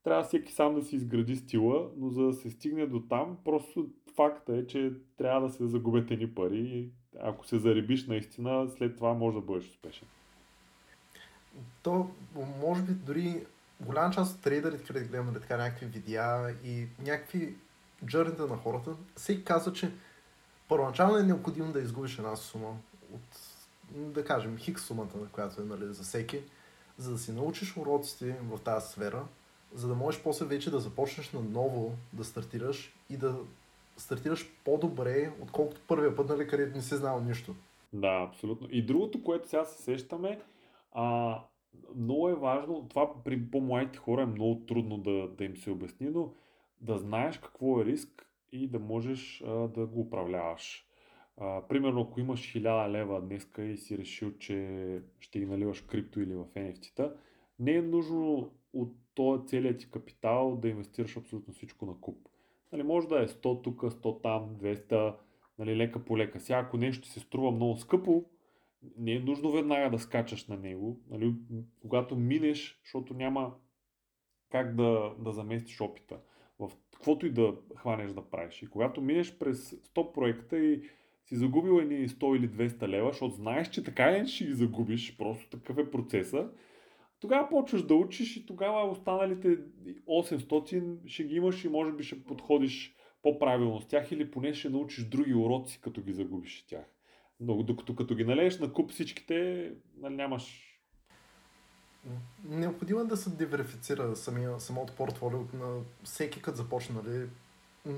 Трябва 0.05 0.23
всеки 0.23 0.53
сам 0.53 0.75
да 0.75 0.83
си 0.83 0.97
изгради 0.97 1.37
стила, 1.37 1.91
но 1.97 2.11
за 2.11 2.23
да 2.23 2.33
се 2.33 2.51
стигне 2.51 2.87
до 2.87 3.01
там, 3.01 3.39
просто 3.45 3.87
факта 4.17 4.57
е, 4.57 4.67
че 4.67 4.93
трябва 5.17 5.49
да 5.49 5.55
се 5.55 5.67
загубят 5.67 6.11
едни 6.11 6.35
пари 6.35 6.59
и 6.59 6.91
ако 7.21 7.47
се 7.47 7.59
заребиш 7.59 8.07
наистина, 8.07 8.69
след 8.69 8.97
това 8.97 9.15
може 9.15 9.35
да 9.35 9.41
бъдеш 9.41 9.69
успешен. 9.69 10.09
То, 11.83 12.07
може 12.61 12.83
би 12.83 12.93
дори 12.93 13.47
голяма 13.81 14.15
част 14.15 14.35
от 14.35 14.43
трейдерите, 14.43 14.85
където 14.85 15.09
гледам 15.09 15.27
нали, 15.27 15.41
така 15.41 15.57
някакви 15.57 15.87
видеа 15.87 16.55
и 16.65 16.87
някакви 16.99 17.57
джърнита 18.05 18.47
на 18.47 18.57
хората, 18.57 18.91
всеки 19.17 19.45
казва, 19.45 19.73
че 19.73 19.93
първоначално 20.69 21.17
е 21.17 21.23
необходимо 21.23 21.73
да 21.73 21.81
изгубиш 21.81 22.19
една 22.19 22.37
сума 22.37 22.77
от, 23.13 23.39
да 23.95 24.25
кажем, 24.25 24.59
хикс 24.59 24.83
сумата, 24.83 25.17
на 25.17 25.29
която 25.29 25.63
е 25.63 25.65
нали, 25.65 25.95
за 25.95 26.03
всеки, 26.03 26.43
за 26.99 27.13
да 27.13 27.19
си 27.19 27.33
научиш 27.33 27.77
уроците 27.77 28.37
в 28.43 28.59
тази 28.59 28.89
сфера, 28.89 29.25
за 29.75 29.89
да 29.89 29.95
можеш 29.95 30.23
после 30.23 30.47
вече 30.47 30.71
да 30.71 30.81
започнеш 30.81 31.33
наново 31.33 31.95
да 32.13 32.25
стартираш 32.25 32.95
и 33.11 33.17
да 33.17 33.37
стартираш 33.97 34.51
по-добре, 34.65 35.33
отколкото 35.41 35.81
първия 35.89 36.17
път, 36.17 36.29
нали, 36.29 36.49
където 36.49 36.77
не 36.77 36.83
си 36.83 36.97
знал 36.97 37.21
нищо. 37.21 37.55
Да, 37.93 38.29
абсолютно. 38.29 38.69
И 38.71 38.87
другото, 38.87 39.25
което 39.25 39.49
сега 39.49 39.65
се 39.65 39.83
сещаме, 39.83 40.41
а, 40.93 41.39
много 41.97 42.29
е 42.29 42.35
важно, 42.35 42.89
това 42.89 43.23
при 43.25 43.51
по-младите 43.51 43.99
хора 43.99 44.23
е 44.23 44.27
много 44.27 44.67
трудно 44.67 44.99
да, 44.99 45.29
да 45.29 45.45
им 45.45 45.57
се 45.57 45.71
обясни, 45.71 46.11
но 46.11 46.33
да 46.81 46.99
знаеш 46.99 47.39
какво 47.39 47.81
е 47.81 47.85
риск 47.85 48.31
и 48.53 48.69
да 48.69 48.79
можеш 48.79 49.43
а, 49.47 49.69
да 49.69 49.87
го 49.87 50.01
управляваш. 50.01 50.87
А, 51.37 51.63
примерно, 51.69 52.01
ако 52.01 52.21
имаш 52.21 52.41
1000 52.41 52.91
лева 52.91 53.21
днеска 53.21 53.65
и 53.65 53.77
си 53.77 53.99
решил, 53.99 54.33
че 54.39 55.01
ще 55.21 55.39
ги 55.39 55.47
наливаш 55.47 55.81
крипто 55.81 56.21
или 56.21 56.35
в 56.35 56.45
NFT-та, 56.45 57.13
не 57.59 57.73
е 57.73 57.83
нужно 57.83 58.51
от 58.73 58.93
този 59.15 59.47
целият 59.47 59.79
ти 59.79 59.91
капитал 59.91 60.57
да 60.57 60.69
инвестираш 60.69 61.17
абсолютно 61.17 61.55
всичко 61.55 61.87
на 61.87 62.01
куп. 62.01 62.29
Нали, 62.73 62.83
може 62.83 63.09
да 63.09 63.23
е 63.23 63.29
100 63.29 63.65
тук, 63.65 63.83
100 63.83 64.23
там, 64.23 64.57
200, 64.57 65.15
нали, 65.59 65.77
лека 65.77 66.05
по 66.05 66.19
лека. 66.19 66.41
Сега 66.41 66.59
ако 66.59 66.77
нещо 66.77 67.09
се 67.09 67.21
струва 67.21 67.51
много 67.51 67.77
скъпо, 67.77 68.25
не 68.99 69.13
е 69.13 69.21
нужно 69.21 69.51
веднага 69.51 69.91
да 69.91 69.99
скачаш 69.99 70.47
на 70.47 70.57
него. 70.57 71.01
Нали, 71.11 71.35
когато 71.83 72.17
минеш, 72.17 72.81
защото 72.85 73.15
няма 73.15 73.55
как 74.51 74.75
да, 74.75 75.15
да 75.19 75.33
заместиш 75.33 75.81
опита 75.81 76.19
в 76.59 76.71
каквото 76.93 77.27
и 77.27 77.31
да 77.31 77.55
хванеш 77.77 78.13
да 78.13 78.31
правиш. 78.31 78.63
И 78.63 78.67
когато 78.67 79.03
минеш 79.03 79.39
през 79.39 79.71
100 79.71 80.13
проекта 80.13 80.59
и 80.59 80.83
си 81.25 81.37
загубил 81.37 81.81
едни 81.81 82.09
100 82.09 82.37
или 82.37 82.49
200 82.49 82.89
лева, 82.89 83.11
защото 83.11 83.35
знаеш, 83.35 83.71
че 83.71 83.85
така 83.85 84.11
не 84.11 84.27
ще 84.27 84.45
ги 84.45 84.53
загубиш, 84.53 85.17
просто 85.17 85.59
такъв 85.59 85.79
е 85.79 85.91
процеса, 85.91 86.51
тогава 87.21 87.49
почваш 87.49 87.83
да 87.83 87.95
учиш 87.95 88.37
и 88.37 88.47
тогава 88.47 88.91
останалите 88.91 89.59
800 90.07 91.07
ще 91.07 91.25
ги 91.25 91.35
имаш 91.35 91.65
и 91.65 91.69
може 91.69 91.93
би 91.93 92.03
ще 92.03 92.25
подходиш 92.25 92.97
по-правилно 93.23 93.81
с 93.81 93.89
тях 93.89 94.13
или 94.13 94.31
поне 94.31 94.55
ще 94.55 94.71
научиш 94.71 95.05
други 95.05 95.35
уроци, 95.35 95.81
като 95.81 96.03
ги 96.03 96.13
загубиш 96.13 96.67
тях. 96.67 96.96
Но 97.41 97.63
докато 97.63 97.97
като 97.97 98.15
ги 98.15 98.25
налееш 98.25 98.59
на 98.59 98.73
куп 98.73 98.91
всичките, 98.91 99.71
нали, 100.01 100.15
нямаш 100.15 100.67
Необходимо 102.45 103.01
е 103.01 103.05
да 103.05 103.17
се 103.17 103.31
диверифицира 103.31 104.17
самия, 104.17 104.61
самото 104.61 104.93
портфолио 104.93 105.39
на 105.53 105.81
всеки 106.05 106.43
като 106.43 106.57
започне. 106.57 106.95
Нали? 107.05 107.29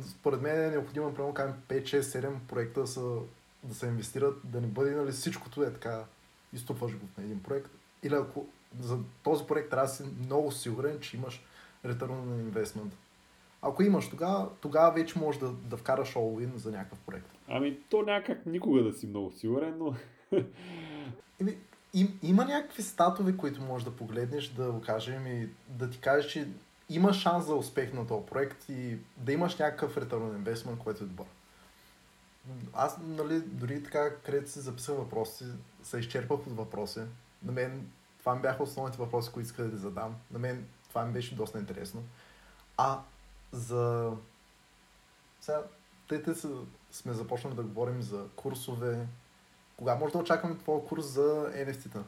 Според 0.02 0.42
мен 0.42 0.64
е 0.64 0.70
необходимо, 0.70 1.14
примерно, 1.14 1.34
5, 1.34 1.58
6, 1.68 2.00
7 2.00 2.38
проекта 2.48 2.80
да, 2.80 2.86
са, 2.86 3.18
да 3.62 3.74
се 3.74 3.86
инвестират, 3.86 4.40
да 4.44 4.60
не 4.60 4.66
бъде 4.66 4.90
нали, 4.90 5.12
всичкото 5.12 5.62
е 5.62 5.72
така, 5.72 6.04
изтупваш 6.52 6.96
го 6.96 7.06
на 7.18 7.24
един 7.24 7.42
проект. 7.42 7.70
Или 8.02 8.14
ако 8.14 8.46
за 8.80 8.98
този 9.22 9.46
проект 9.46 9.70
трябва 9.70 9.86
да 9.86 9.92
си 9.92 10.04
много 10.24 10.52
сигурен, 10.52 11.00
че 11.00 11.16
имаш 11.16 11.42
return 11.86 12.24
на 12.24 12.40
инвестмент. 12.40 12.96
Ако 13.62 13.82
имаш 13.82 14.08
тогава, 14.08 14.48
тогава 14.60 14.92
вече 14.92 15.18
можеш 15.18 15.40
да, 15.40 15.48
да 15.48 15.76
вкараш 15.76 16.14
all-in 16.14 16.56
за 16.56 16.70
някакъв 16.70 16.98
проект. 16.98 17.37
Ами 17.48 17.78
то 17.90 18.02
някак 18.02 18.46
никога 18.46 18.82
да 18.82 18.92
си 18.92 19.06
много 19.06 19.32
сигурен, 19.32 19.74
но... 19.78 19.94
Еми, 21.40 21.56
им, 21.94 22.18
има 22.22 22.44
някакви 22.44 22.82
статове, 22.82 23.36
които 23.36 23.62
можеш 23.62 23.84
да 23.84 23.96
погледнеш, 23.96 24.48
да 24.48 24.72
го 24.72 24.80
кажем 24.80 25.26
и 25.26 25.48
да 25.68 25.90
ти 25.90 26.00
кажеш, 26.00 26.32
че 26.32 26.48
има 26.90 27.12
шанс 27.12 27.46
за 27.46 27.54
успех 27.54 27.92
на 27.92 28.06
този 28.06 28.26
проект 28.26 28.68
и 28.68 28.98
да 29.16 29.32
имаш 29.32 29.56
някакъв 29.56 29.96
return 29.96 30.42
investment, 30.42 30.78
който 30.78 31.04
е 31.04 31.06
добър. 31.06 31.26
Аз, 32.74 32.98
нали, 33.02 33.40
дори 33.40 33.82
така, 33.82 34.16
където 34.16 34.50
си 34.50 34.60
записах 34.60 34.96
въпроси, 34.96 35.44
се 35.82 35.98
изчерпах 35.98 36.38
от 36.38 36.56
въпроси. 36.56 37.00
На 37.42 37.52
мен 37.52 37.90
това 38.18 38.34
ми 38.34 38.42
бяха 38.42 38.62
основните 38.62 38.98
въпроси, 38.98 39.30
които 39.32 39.46
исках 39.46 39.66
да 39.66 39.76
задам. 39.76 40.16
На 40.30 40.38
мен 40.38 40.66
това 40.88 41.04
ми 41.04 41.12
беше 41.12 41.34
доста 41.34 41.58
интересно. 41.58 42.02
А 42.76 43.00
за... 43.52 44.12
Сега, 45.40 45.62
тъй 46.08 46.34
сме 46.90 47.12
започнали 47.12 47.54
да 47.54 47.62
говорим 47.62 48.02
за 48.02 48.28
курсове, 48.36 49.06
кога 49.76 49.94
може 49.94 50.12
да 50.12 50.18
очакваме 50.18 50.58
твой 50.58 50.84
курс 50.84 51.04
за 51.04 51.52
NFT-та? 51.54 52.04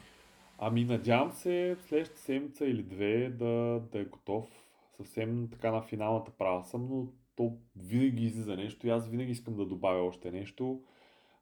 Ами 0.59 0.85
надявам 0.85 1.33
се 1.33 1.77
следващата 1.89 2.21
седмица 2.21 2.67
или 2.67 2.83
две 2.83 3.31
да, 3.31 3.83
да 3.93 4.01
е 4.01 4.05
готов. 4.05 4.47
Съвсем 4.97 5.49
така 5.53 5.71
на 5.71 5.83
финалната 5.83 6.31
права 6.31 6.65
съм, 6.65 6.89
но 6.91 7.07
то 7.37 7.53
винаги 7.77 8.25
излиза 8.25 8.57
нещо 8.57 8.87
и 8.87 8.91
аз 8.91 9.09
винаги 9.09 9.33
искам 9.33 9.57
да 9.57 9.67
добавя 9.67 10.03
още 10.03 10.31
нещо. 10.31 10.83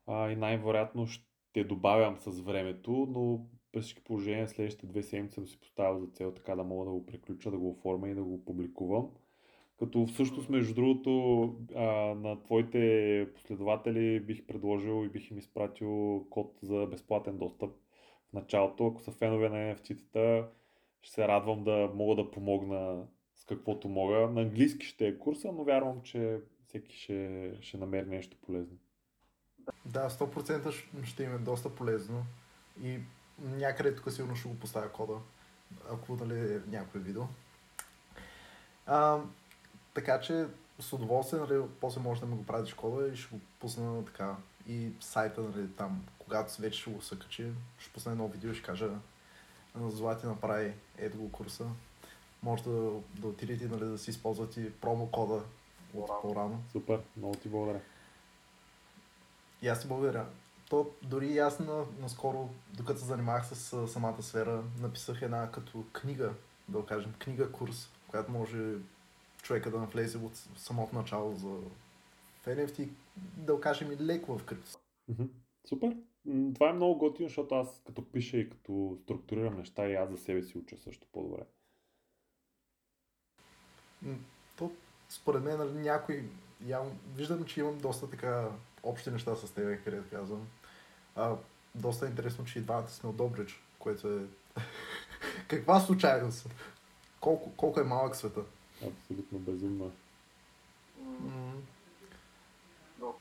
А, 0.06 0.30
и 0.30 0.36
най-вероятно 0.36 1.06
ще 1.06 1.64
добавям 1.64 2.16
с 2.18 2.40
времето, 2.40 2.90
но 3.10 3.46
при 3.72 3.80
всички 3.80 4.04
положения 4.04 4.48
следващите 4.48 4.86
две 4.86 5.02
седмици 5.02 5.34
съм 5.34 5.46
си 5.46 5.60
поставил 5.60 5.98
за 5.98 6.06
цел 6.06 6.32
така 6.32 6.56
да 6.56 6.64
мога 6.64 6.84
да 6.84 6.90
го 6.90 7.06
приключа, 7.06 7.50
да 7.50 7.58
го 7.58 7.70
оформя 7.70 8.08
и 8.08 8.14
да 8.14 8.24
го 8.24 8.44
публикувам. 8.44 9.10
Като 9.78 10.06
всъщност, 10.06 10.48
между 10.48 10.74
другото, 10.74 11.54
а, 11.76 11.84
на 12.14 12.42
твоите 12.42 13.28
последователи 13.34 14.20
бих 14.20 14.46
предложил 14.46 15.04
и 15.04 15.08
бих 15.08 15.30
им 15.30 15.38
изпратил 15.38 16.26
код 16.30 16.58
за 16.62 16.86
безплатен 16.86 17.38
достъп 17.38 17.70
в 18.30 18.32
началото. 18.32 18.86
Ако 18.86 19.02
са 19.02 19.12
фенове 19.12 19.48
на 19.48 19.56
NFT-тата, 19.56 20.46
ще 21.02 21.14
се 21.14 21.28
радвам 21.28 21.64
да 21.64 21.90
мога 21.94 22.24
да 22.24 22.30
помогна 22.30 23.06
с 23.34 23.44
каквото 23.44 23.88
мога. 23.88 24.16
На 24.16 24.40
английски 24.40 24.86
ще 24.86 25.06
е 25.06 25.18
курса, 25.18 25.52
но 25.52 25.64
вярвам, 25.64 26.02
че 26.02 26.40
всеки 26.66 26.96
ще, 26.96 27.52
ще 27.60 27.76
намери 27.76 28.06
нещо 28.06 28.36
полезно. 28.46 28.76
Да, 29.84 30.10
100% 30.10 31.04
ще 31.04 31.22
им 31.22 31.34
е 31.34 31.38
доста 31.38 31.74
полезно 31.74 32.24
и 32.82 32.98
някъде 33.38 33.94
тук 33.94 34.12
сигурно 34.12 34.36
ще 34.36 34.48
го 34.48 34.58
поставя 34.58 34.92
кода, 34.92 35.14
ако 35.90 36.16
нали, 36.16 36.54
е 36.54 36.60
някое 36.68 37.00
видео. 37.00 37.22
А, 38.86 39.20
така 39.98 40.20
че 40.20 40.46
с 40.80 40.92
удоволствие, 40.92 41.40
нали, 41.40 41.62
после 41.80 42.00
може 42.00 42.20
да 42.20 42.26
ми 42.26 42.37
го 42.37 42.46
пратиш 42.46 42.74
кода 42.74 43.08
и 43.08 43.16
ще 43.16 43.34
го 43.34 43.40
пусна 43.61 44.04
така. 44.04 44.37
И 44.68 44.88
сайта, 45.00 45.40
нали, 45.40 45.68
там, 45.76 46.06
когато 46.18 46.62
вече 46.62 46.80
ще 46.80 46.90
го 46.90 47.02
съкачи, 47.02 47.52
ще 47.78 47.92
пусна 47.92 48.12
едно 48.12 48.28
видео 48.28 48.50
и 48.50 48.54
ще 48.54 48.66
кажа 48.66 48.90
Злати 49.76 50.26
направи 50.26 50.72
ето 50.98 51.18
го 51.18 51.32
курса. 51.32 51.66
Може 52.42 52.62
да, 52.62 52.90
да 53.14 53.26
отидете 53.26 53.68
нали, 53.68 53.84
да 53.84 53.98
си 53.98 54.11
използвате 54.11 54.72
промо 54.72 55.06
кода 55.06 55.42
от 55.94 56.22
по-рано. 56.22 56.62
Супер, 56.72 57.00
много 57.16 57.34
ти 57.34 57.48
благодаря. 57.48 57.80
И 59.62 59.68
аз 59.68 59.80
ти 59.80 59.88
благодаря. 59.88 60.26
То 60.70 60.90
дори 61.02 61.26
и 61.26 61.38
аз 61.38 61.58
на, 61.58 61.84
наскоро, 62.00 62.48
докато 62.72 63.00
се 63.00 63.06
занимавах 63.06 63.46
с 63.46 63.88
самата 63.88 64.22
сфера, 64.22 64.62
написах 64.80 65.22
една 65.22 65.50
като 65.50 65.84
книга, 65.92 66.32
да 66.68 66.87
кажем, 66.87 67.14
книга-курс, 67.18 67.88
която 68.08 68.32
може 68.32 68.74
човека 69.42 69.70
да 69.70 69.79
навлезе 69.79 70.18
от 70.18 70.37
самото 70.37 70.96
начало 70.96 71.35
за 71.35 71.48
в 72.42 72.46
NFT, 72.46 72.88
да 73.16 73.55
го 73.55 73.61
кажем 73.61 73.92
и 73.92 73.96
леко 73.96 74.38
в 74.38 74.44
крипто. 74.44 74.70
Супер. 75.68 75.96
Това 76.55 76.70
е 76.70 76.72
много 76.72 76.98
готино, 76.98 77.29
защото 77.29 77.55
аз 77.55 77.83
като 77.87 78.12
пиша 78.12 78.37
и 78.37 78.51
като 78.51 78.98
структурирам 79.03 79.59
неща 79.59 79.88
и 79.88 79.94
аз 79.94 80.11
за 80.11 80.18
себе 80.18 80.42
си 80.42 80.59
уча 80.59 80.77
също 80.77 81.07
по-добре. 81.12 81.42
То, 84.57 84.72
според 85.09 85.42
мен, 85.42 85.59
нали, 85.59 85.72
някой, 85.72 86.29
явно, 86.66 86.98
виждам, 87.16 87.44
че 87.44 87.61
имам 87.61 87.79
доста 87.79 88.11
така 88.11 88.48
общи 88.83 89.11
неща 89.11 89.37
с 89.37 89.53
теб, 89.53 89.85
където 89.85 90.11
казвам. 90.11 90.48
А, 91.14 91.37
доста 91.74 92.07
интересно, 92.07 92.44
че 92.44 92.59
и 92.59 92.62
двамата 92.62 92.88
сме 92.88 93.11
от 93.11 93.16
Добрич, 93.16 93.62
което 93.79 94.09
е... 94.09 94.27
Каква 95.48 95.81
случайност? 95.81 96.48
Колко, 97.20 97.57
колко 97.57 97.81
е 97.81 97.85
малък 97.85 98.16
света? 98.16 98.40
Абсолютно 98.86 99.38
безумно. 99.38 99.92
Mm. 101.02 101.60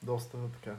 Доста 0.03 0.37
така. 0.53 0.75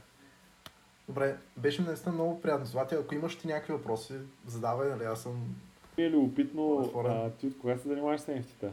Добре, 1.08 1.38
беше 1.56 1.82
наистина 1.82 2.14
много 2.14 2.40
приятно. 2.40 2.66
Злати, 2.66 2.94
ако 2.94 3.14
имаш 3.14 3.38
ти 3.38 3.46
някакви 3.46 3.72
въпроси, 3.72 4.14
задавай, 4.46 4.90
нали 4.90 5.04
аз 5.04 5.22
съм... 5.22 5.56
Е 5.98 6.10
любопитно, 6.10 6.92
а, 7.06 7.30
ти 7.30 7.46
от 7.46 7.58
кога 7.58 7.78
се 7.78 7.88
занимаваш 7.88 8.20
с 8.20 8.26
NFT-та? 8.26 8.70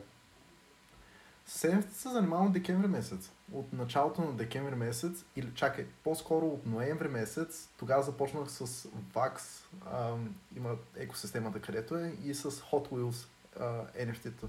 С 1.45 1.67
NFT 1.67 1.89
се 1.91 2.09
занимавам 2.09 2.51
декември 2.51 2.87
месец. 2.87 3.31
От 3.53 3.73
началото 3.73 4.21
на 4.21 4.33
декември 4.33 4.75
месец, 4.75 5.25
или 5.35 5.51
чакай, 5.55 5.85
по-скоро 6.03 6.45
от 6.47 6.65
ноември 6.65 7.07
месец, 7.07 7.69
тогава 7.77 8.03
започнах 8.03 8.51
с 8.51 8.87
VAX, 9.13 9.39
а, 9.85 10.15
има 10.57 10.75
екосистемата 10.97 11.61
където 11.61 11.95
е, 11.97 12.13
и 12.23 12.33
с 12.33 12.51
Hot 12.51 12.89
Wheels 12.89 13.27
а, 13.59 13.85
NFT-та 14.05 14.47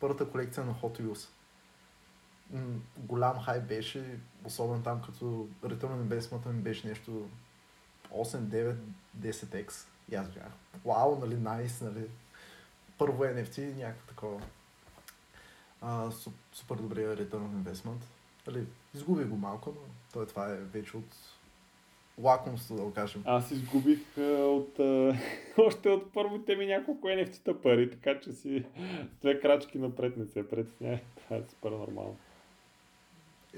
първата 0.00 0.30
колекция 0.30 0.64
на 0.64 0.74
Hot 0.74 1.00
Wheels. 1.00 1.28
Голям 2.96 3.40
хай 3.40 3.60
беше, 3.60 4.20
особено 4.44 4.82
там 4.82 5.02
като 5.02 5.48
Return 5.64 5.80
on 5.80 6.08
Investment 6.08 6.46
ми 6.46 6.62
беше 6.62 6.88
нещо 6.88 7.28
8, 8.10 8.38
9, 8.38 8.76
10x. 9.18 9.86
И 10.10 10.14
аз 10.14 10.28
бях, 10.28 10.52
вау, 10.84 11.18
нали, 11.18 11.36
найс, 11.36 11.80
нали. 11.80 12.10
Първо 12.98 13.24
NFT, 13.24 13.76
някакво 13.76 14.06
такова. 14.06 14.42
А, 15.80 16.10
супер 16.52 16.76
добрия 16.76 17.16
Return 17.16 17.64
on. 17.74 17.94
Нали, 18.46 18.66
изгуби 18.94 19.24
го 19.24 19.36
малко, 19.36 19.70
но 19.70 19.80
той 20.12 20.26
това 20.26 20.48
е 20.48 20.56
вече 20.56 20.96
от 20.96 21.37
лакомство, 22.22 22.76
да 22.76 22.82
го 22.82 22.92
кажем. 22.92 23.22
Аз 23.26 23.50
изгубих 23.50 24.18
а, 24.18 24.22
от, 24.32 24.78
а, 24.78 25.18
още 25.58 25.88
от 25.88 26.12
първите 26.12 26.56
ми 26.56 26.66
няколко 26.66 27.06
NFT-та 27.06 27.54
пари, 27.54 27.90
така 27.90 28.20
че 28.20 28.32
си 28.32 28.64
две 29.20 29.40
крачки 29.40 29.78
напред 29.78 30.16
не 30.16 30.26
се 30.26 30.48
притесняй. 30.48 31.00
Това 31.16 31.36
е 31.36 31.42
супер 31.50 31.70
нормално. 31.70 32.16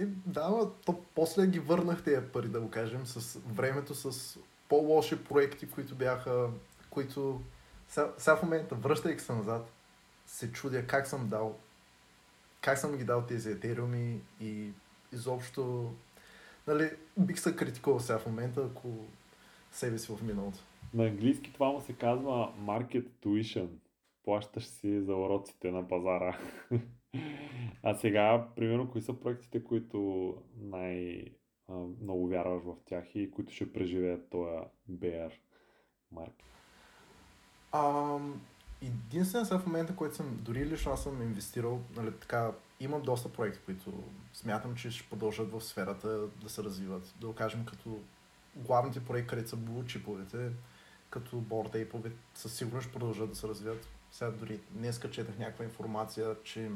И, 0.01 0.05
да, 0.07 0.49
но 0.49 0.71
то 0.87 1.01
после 1.15 1.47
ги 1.47 1.59
върнах 1.59 2.05
тези 2.05 2.27
пари, 2.33 2.49
да 2.49 2.61
го 2.61 2.71
кажем, 2.71 3.07
с 3.07 3.39
времето, 3.53 3.95
с 3.95 4.39
по-лоши 4.69 5.25
проекти, 5.25 5.71
които 5.71 5.95
бяха, 5.95 6.49
които 6.91 7.41
сега, 7.89 8.13
сега 8.19 8.37
в 8.37 8.43
момента, 8.43 8.75
връщайки 8.75 9.23
се 9.23 9.33
назад, 9.33 9.71
се 10.27 10.53
чудя 10.53 10.87
как 10.87 11.07
съм 11.07 11.29
дал, 11.29 11.57
как 12.61 12.79
съм 12.79 12.97
ги 12.97 13.05
дал 13.05 13.23
тези 13.23 13.51
етериуми 13.51 14.21
и 14.41 14.71
изобщо 15.13 15.93
нали, 16.67 16.91
бих 17.19 17.41
се 17.41 17.57
критикувал 17.57 18.01
сега 18.01 18.19
в 18.19 18.27
момента, 18.27 18.71
ако 18.71 18.89
себе 19.73 19.99
си 19.99 20.13
в 20.17 20.23
миналото. 20.23 20.59
На 20.95 21.07
английски 21.07 21.53
това 21.53 21.69
му 21.69 21.81
се 21.81 21.93
казва 21.93 22.53
market 22.61 23.07
tuition. 23.25 23.69
Плащаш 24.25 24.67
си 24.67 25.01
за 25.01 25.17
уроците 25.17 25.71
на 25.71 25.89
пазара. 25.89 26.39
а 27.83 27.95
сега, 27.95 28.49
примерно, 28.57 28.91
кои 28.91 29.03
са 29.03 29.21
проектите, 29.21 29.65
които 29.65 30.35
най- 30.57 31.25
много 32.03 32.29
вярваш 32.29 32.63
в 32.63 32.75
тях 32.85 33.15
и 33.15 33.31
които 33.31 33.53
ще 33.53 33.73
преживеят 33.73 34.31
този 34.31 34.57
BR 34.91 35.33
маркет? 36.13 36.47
Единствено 38.83 39.47
сега 39.47 39.59
в 39.59 39.67
момента, 39.67 39.97
който 39.97 40.17
съм, 40.17 40.39
дори 40.43 40.67
лично 40.67 40.93
аз 40.93 41.03
съм 41.03 41.23
инвестирал, 41.23 41.81
нали, 41.97 42.13
така, 42.21 42.53
имам 42.81 43.03
доста 43.03 43.33
проекти, 43.33 43.61
които 43.65 44.05
смятам, 44.33 44.75
че 44.75 44.91
ще 44.91 45.09
продължат 45.09 45.53
в 45.53 45.61
сферата 45.61 46.09
да 46.43 46.49
се 46.49 46.63
развиват. 46.63 47.15
Да 47.21 47.35
кажем 47.35 47.65
като 47.65 48.01
главните 48.57 49.05
проекти, 49.05 49.29
където 49.29 49.49
са 49.49 49.57
блучиповете, 49.57 50.51
като 51.11 51.37
бордейпове, 51.37 52.13
със 52.35 52.55
сигурност 52.55 52.85
ще 52.85 52.93
продължат 52.93 53.31
да 53.31 53.37
се 53.37 53.49
развиват. 53.49 53.89
Сега 54.11 54.31
дори 54.31 54.61
днес 54.71 55.01
четах 55.11 55.39
някаква 55.39 55.65
информация, 55.65 56.37
че 56.45 56.71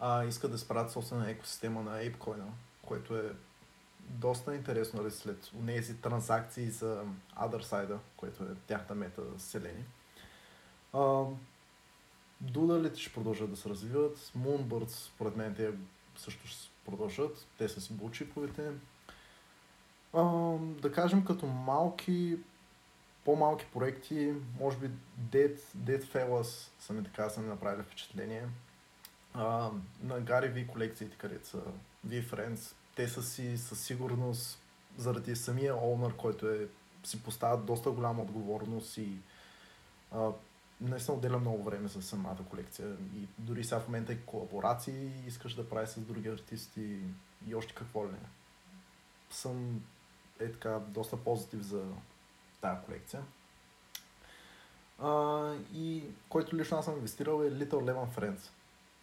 а, 0.00 0.24
искат 0.24 0.50
да 0.50 0.58
спрат 0.58 0.90
собствена 0.90 1.30
екосистема 1.30 1.82
на 1.82 2.02
ApeCoin, 2.02 2.42
което 2.82 3.16
е 3.16 3.32
доста 4.00 4.54
интересно 4.54 5.02
нали, 5.02 5.12
след 5.12 5.50
тези 5.66 5.96
транзакции 5.96 6.70
за 6.70 7.04
Other 7.40 7.62
Side, 7.62 7.98
което 8.16 8.44
е 8.44 8.54
тяхната 8.66 8.94
мета 8.94 9.22
селени. 9.38 9.84
Дудалите 12.42 13.00
ще 13.00 13.12
продължат 13.12 13.50
да 13.50 13.56
се 13.56 13.68
развиват, 13.68 14.18
Moonbirds, 14.18 14.88
според 14.88 15.36
мен, 15.36 15.54
те 15.54 15.70
също 16.16 16.46
ще 16.46 16.70
продължат, 16.84 17.46
те 17.58 17.68
са 17.68 17.80
си 17.80 17.92
булчиповите. 17.92 18.70
да 20.60 20.92
кажем 20.94 21.24
като 21.24 21.46
малки, 21.46 22.38
по-малки 23.24 23.66
проекти, 23.72 24.34
може 24.60 24.76
би 24.76 24.90
Dead, 25.20 25.58
Dead 25.76 26.04
Fellas 26.04 26.70
са 26.78 26.92
ми 26.92 27.04
така 27.04 27.28
са 27.28 27.40
ми 27.40 27.48
направили 27.48 27.82
впечатление. 27.82 28.48
А, 29.34 29.70
на 30.02 30.20
Гари 30.20 30.48
Ви 30.48 30.66
колекциите, 30.66 31.16
където 31.16 31.48
са 31.48 31.62
V 32.06 32.24
Friends, 32.24 32.74
те 32.94 33.08
са 33.08 33.22
си 33.22 33.58
със 33.58 33.80
сигурност 33.80 34.58
заради 34.96 35.36
самия 35.36 35.76
онър, 35.76 36.16
който 36.16 36.48
е, 36.48 36.68
си 37.04 37.22
поставят 37.22 37.66
доста 37.66 37.90
голяма 37.90 38.22
отговорност 38.22 38.96
и 38.96 39.16
а, 40.12 40.30
наистина 40.82 41.16
отделя 41.16 41.38
много 41.38 41.62
време 41.62 41.88
за 41.88 42.02
самата 42.02 42.38
колекция. 42.50 42.96
И 43.16 43.28
дори 43.38 43.64
сега 43.64 43.80
в 43.80 43.88
момента 43.88 44.12
и 44.12 44.22
колаборации 44.26 45.10
искаш 45.26 45.54
да 45.54 45.68
правиш 45.68 45.88
с 45.88 46.00
други 46.00 46.28
артисти 46.28 46.98
и 47.48 47.54
още 47.54 47.74
какво 47.74 48.06
ли 48.06 48.10
не. 48.10 48.28
Съм 49.30 49.82
е 50.40 50.52
така 50.52 50.80
доста 50.88 51.16
позитив 51.16 51.60
за 51.60 51.84
тази 52.60 52.80
колекция. 52.86 53.22
А, 54.98 55.54
и 55.74 56.04
който 56.28 56.56
лично 56.56 56.78
аз 56.78 56.84
съм 56.84 56.94
инвестирал 56.94 57.42
е 57.42 57.50
Little 57.50 57.68
Lemon 57.70 58.18
Friends 58.18 58.50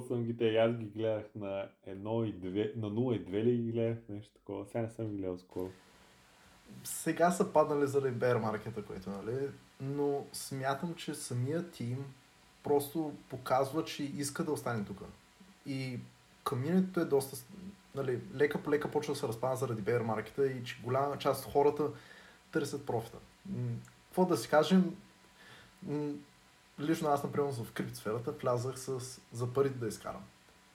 съм 0.07 0.23
ги 0.23 0.37
те, 0.37 0.57
аз 0.57 0.75
ги 0.75 0.85
гледах 0.85 1.25
на 1.35 1.67
1 1.87 2.25
и 2.25 2.33
2, 2.33 2.75
на 2.75 2.91
0 2.91 3.15
и 3.15 3.25
2 3.25 3.43
ли 3.43 3.57
ги 3.57 3.71
гледах, 3.71 3.97
нещо 4.09 4.33
такова. 4.33 4.65
Сега 4.65 4.81
не 4.81 4.89
съм 4.89 5.09
ги 5.09 5.17
гледал 5.17 5.37
скоро. 5.37 5.71
Сега 6.83 7.31
са 7.31 7.53
паднали 7.53 7.87
заради 7.87 8.11
бер 8.11 8.35
маркета, 8.35 8.85
което, 8.85 9.09
нали? 9.09 9.49
Но 9.81 10.25
смятам, 10.33 10.95
че 10.95 11.15
самия 11.15 11.71
тим 11.71 12.13
просто 12.63 13.13
показва, 13.29 13.85
че 13.85 14.03
иска 14.03 14.43
да 14.43 14.51
остане 14.51 14.85
тук. 14.85 15.01
И 15.65 15.99
комьюнитито 16.43 16.99
е 16.99 17.05
доста, 17.05 17.37
нали, 17.95 18.21
лека 18.35 18.63
по 18.63 18.71
лека 18.71 18.91
почва 18.91 19.13
да 19.13 19.19
се 19.19 19.27
разпада 19.27 19.55
заради 19.55 19.81
бер 19.81 20.01
маркета 20.01 20.47
и 20.47 20.63
че 20.63 20.81
голяма 20.83 21.17
част 21.17 21.45
от 21.45 21.51
хората 21.51 21.89
търсят 22.51 22.85
профита. 22.85 23.17
Какво 24.07 24.25
да 24.25 24.37
си 24.37 24.49
кажем, 24.49 24.95
лично 26.79 27.09
аз, 27.09 27.23
например, 27.23 27.51
в 27.51 27.71
криптосферата 27.71 28.31
влязах 28.31 28.79
с, 28.79 29.19
за 29.33 29.53
парите 29.53 29.79
да 29.79 29.87
изкарам. 29.87 30.23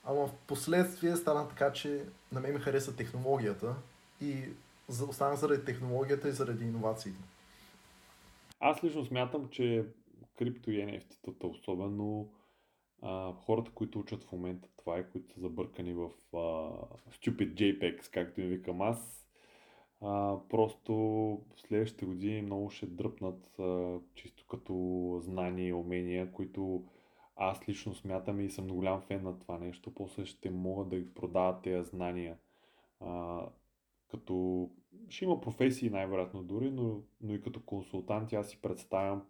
Ама 0.05 0.27
в 0.27 0.33
последствие 0.47 1.17
стана 1.17 1.49
така, 1.49 1.73
че 1.73 2.05
на 2.33 2.41
мен 2.41 2.55
ми 2.55 2.61
хареса 2.61 2.97
технологията 2.97 3.75
и 4.21 4.45
останах 4.89 5.39
заради 5.39 5.65
технологията 5.65 6.29
и 6.29 6.33
заради 6.33 6.65
иновациите. 6.65 7.19
Аз 8.67 8.85
лично 8.85 9.05
смятам, 9.05 9.49
че 9.49 9.87
крипто 10.37 10.71
и 10.71 10.77
NFT-тата, 10.77 11.45
особено 11.45 12.33
а, 13.03 13.33
хората, 13.33 13.71
които 13.71 13.99
учат 13.99 14.25
в 14.25 14.33
момента 14.33 14.69
това 14.77 14.99
и 14.99 15.11
които 15.13 15.35
са 15.35 15.41
забъркани 15.41 15.93
в 15.93 16.11
а, 16.33 16.37
Stupid 17.11 17.55
JPEGs, 17.55 18.11
както 18.13 18.41
им 18.41 18.49
викам 18.49 18.83
аз, 18.83 19.29
а, 20.01 20.39
просто 20.49 20.95
в 21.55 21.61
следващите 21.61 22.07
години 22.07 22.43
много 22.43 22.71
ще 22.71 22.87
дръпнат 22.87 23.59
а, 23.59 23.99
чисто 24.15 24.47
като 24.47 24.75
знания 25.23 25.69
и 25.69 25.73
умения, 25.73 26.33
които 26.33 26.85
аз 27.37 27.69
лично 27.69 27.95
смятам 27.95 28.41
и 28.41 28.51
съм 28.51 28.69
голям 28.69 29.01
фен 29.01 29.23
на 29.23 29.39
това 29.39 29.59
нещо. 29.59 29.95
После 29.95 30.27
ще 30.27 30.51
могат 30.51 30.89
да 30.89 30.99
ги 30.99 31.15
продават 31.15 31.63
тези 31.63 31.89
знания. 31.89 32.39
А, 33.01 33.41
като 34.09 34.71
ще 35.09 35.25
има 35.25 35.41
професии 35.41 35.91
най-вероятно 35.91 36.43
дори, 36.43 36.71
но, 36.71 37.03
но 37.21 37.35
и 37.35 37.43
като 37.43 37.61
консултант 37.61 38.33
аз 38.33 38.49
си 38.49 38.63
представям, 38.63 39.23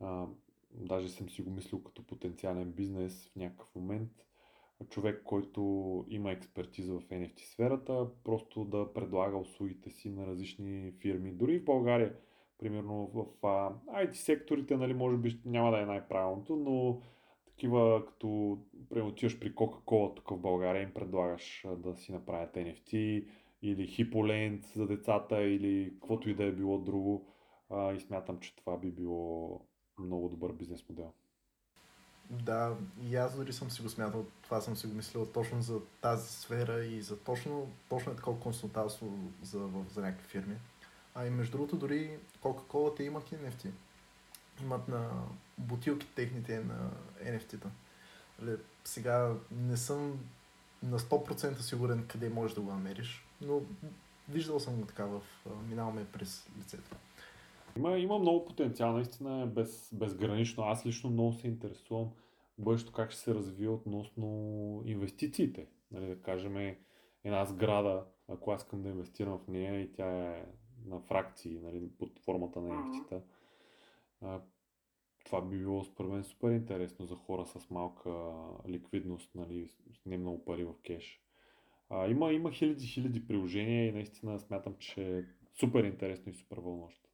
а, 0.00 0.26
даже 0.74 1.08
съм 1.08 1.30
си 1.30 1.42
го 1.42 1.50
мислил 1.50 1.82
като 1.82 2.06
потенциален 2.06 2.72
бизнес 2.72 3.30
в 3.32 3.36
някакъв 3.36 3.74
момент, 3.74 4.10
човек, 4.88 5.22
който 5.24 5.60
има 6.08 6.32
експертиза 6.32 6.92
в 6.94 7.08
NFT 7.08 7.40
сферата, 7.40 8.06
просто 8.24 8.64
да 8.64 8.92
предлага 8.92 9.36
услугите 9.36 9.90
си 9.90 10.10
на 10.10 10.26
различни 10.26 10.92
фирми. 10.92 11.32
Дори 11.32 11.58
в 11.58 11.64
България, 11.64 12.14
примерно 12.58 13.10
в 13.14 13.46
а, 13.46 13.72
IT 14.04 14.12
секторите, 14.12 14.76
нали, 14.76 14.94
може 14.94 15.16
би 15.16 15.40
няма 15.44 15.70
да 15.70 15.80
е 15.80 15.86
най-правилното, 15.86 16.56
но 16.56 17.00
такива 17.46 18.06
като 18.06 18.58
отиваш 18.96 19.38
при 19.38 19.54
Coca-Cola 19.54 20.16
тук 20.16 20.30
в 20.30 20.38
България 20.38 20.82
им 20.82 20.94
предлагаш 20.94 21.66
да 21.76 21.96
си 21.96 22.12
направят 22.12 22.54
NFT 22.54 23.24
или 23.62 23.88
HippoLand 23.88 24.76
за 24.76 24.86
децата 24.86 25.42
или 25.42 25.92
каквото 25.94 26.30
и 26.30 26.34
да 26.34 26.44
е 26.44 26.52
било 26.52 26.78
друго 26.78 27.34
а, 27.70 27.92
и 27.92 28.00
смятам, 28.00 28.40
че 28.40 28.56
това 28.56 28.78
би 28.78 28.90
било 28.90 29.60
много 29.98 30.28
добър 30.28 30.52
бизнес 30.52 30.88
модел. 30.88 31.12
Да, 32.30 32.76
и 33.02 33.16
аз 33.16 33.36
дори 33.36 33.52
съм 33.52 33.70
си 33.70 33.82
го 33.82 33.88
смятал, 33.88 34.26
това 34.42 34.60
съм 34.60 34.76
си 34.76 34.86
го 34.86 34.94
мислил 34.94 35.26
точно 35.26 35.62
за 35.62 35.80
тази 36.00 36.32
сфера 36.32 36.84
и 36.84 37.02
за 37.02 37.18
точно, 37.18 37.70
точно 37.88 38.12
е 38.12 38.16
такова 38.16 38.40
консултантство 38.40 39.18
за, 39.42 39.68
за 39.90 40.00
някакви 40.00 40.28
фирми. 40.28 40.56
А 41.14 41.26
и 41.26 41.30
между 41.30 41.52
другото, 41.52 41.76
дори 41.76 42.18
Coca-Cola 42.42 42.96
те 42.96 43.04
имат 43.04 43.32
и 43.32 43.34
NFT. 43.34 43.70
Имат 44.62 44.88
на 44.88 45.10
бутилки 45.58 46.06
техните 46.14 46.60
на 46.60 46.90
NFT-та. 47.24 47.70
Сега 48.84 49.34
не 49.50 49.76
съм 49.76 50.18
на 50.82 50.98
100% 50.98 51.58
сигурен 51.60 52.06
къде 52.08 52.28
можеш 52.28 52.54
да 52.54 52.60
го 52.60 52.70
намериш, 52.70 53.26
но 53.46 53.60
виждал 54.28 54.60
съм 54.60 54.80
го 54.80 54.86
така 54.86 55.06
в... 55.06 55.22
минаваме 55.68 56.06
през 56.12 56.50
лицето. 56.58 56.96
Има, 57.76 57.98
има 57.98 58.18
много 58.18 58.44
потенциал, 58.44 58.92
наистина 58.92 59.42
е 59.42 59.46
без, 59.46 59.90
безгранично. 59.94 60.64
Аз 60.64 60.86
лично 60.86 61.10
много 61.10 61.32
се 61.32 61.48
интересувам 61.48 62.10
бъдещето 62.58 62.92
как 62.92 63.10
ще 63.10 63.20
се 63.20 63.34
развие 63.34 63.68
относно 63.68 64.82
инвестициите. 64.86 65.66
Нали, 65.90 66.06
да 66.06 66.22
кажем 66.22 66.76
една 67.24 67.44
сграда, 67.44 68.04
ако 68.28 68.50
аз 68.50 68.62
искам 68.62 68.82
да 68.82 68.88
инвестирам 68.88 69.38
в 69.38 69.48
нея 69.48 69.80
и 69.80 69.92
тя 69.92 70.36
е 70.36 70.46
на 70.84 71.00
фракции 71.00 71.60
нали, 71.60 71.90
под 71.98 72.18
формата 72.18 72.60
на 72.60 72.68
NFT-та, 72.68 73.20
това 75.24 75.40
би 75.40 75.58
било 75.58 75.84
според 75.84 76.10
мен 76.10 76.24
супер 76.24 76.50
интересно 76.50 77.06
за 77.06 77.16
хора 77.16 77.46
с 77.46 77.70
малка 77.70 78.10
ликвидност, 78.68 79.34
нали, 79.34 79.68
с 79.68 80.06
не 80.06 80.18
много 80.18 80.44
пари 80.44 80.64
в 80.64 80.74
кеш. 80.86 81.21
А, 81.94 82.06
има, 82.06 82.32
има 82.32 82.52
хиляди, 82.52 82.86
хиляди 82.86 83.26
приложения 83.26 83.88
и 83.88 83.92
наистина 83.92 84.40
смятам, 84.40 84.74
че 84.78 85.18
е 85.18 85.22
супер 85.60 85.84
интересно 85.84 86.32
и 86.32 86.34
супер 86.34 86.56
вълнуващо. 86.56 87.08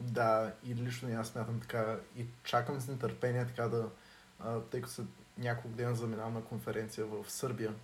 Да, 0.00 0.54
и 0.66 0.74
лично 0.74 1.20
аз 1.20 1.28
смятам 1.28 1.60
така 1.60 1.98
и 2.16 2.24
чакам 2.44 2.80
с 2.80 2.88
нетърпение 2.88 3.46
така 3.46 3.68
да, 3.68 3.90
а, 4.40 4.60
тъй 4.60 4.80
като 4.80 5.02
няколко 5.38 5.76
дена 5.76 5.94
заминавам 5.94 6.34
на 6.34 6.44
конференция 6.44 7.06
в 7.06 7.30
Сърбия, 7.30 7.74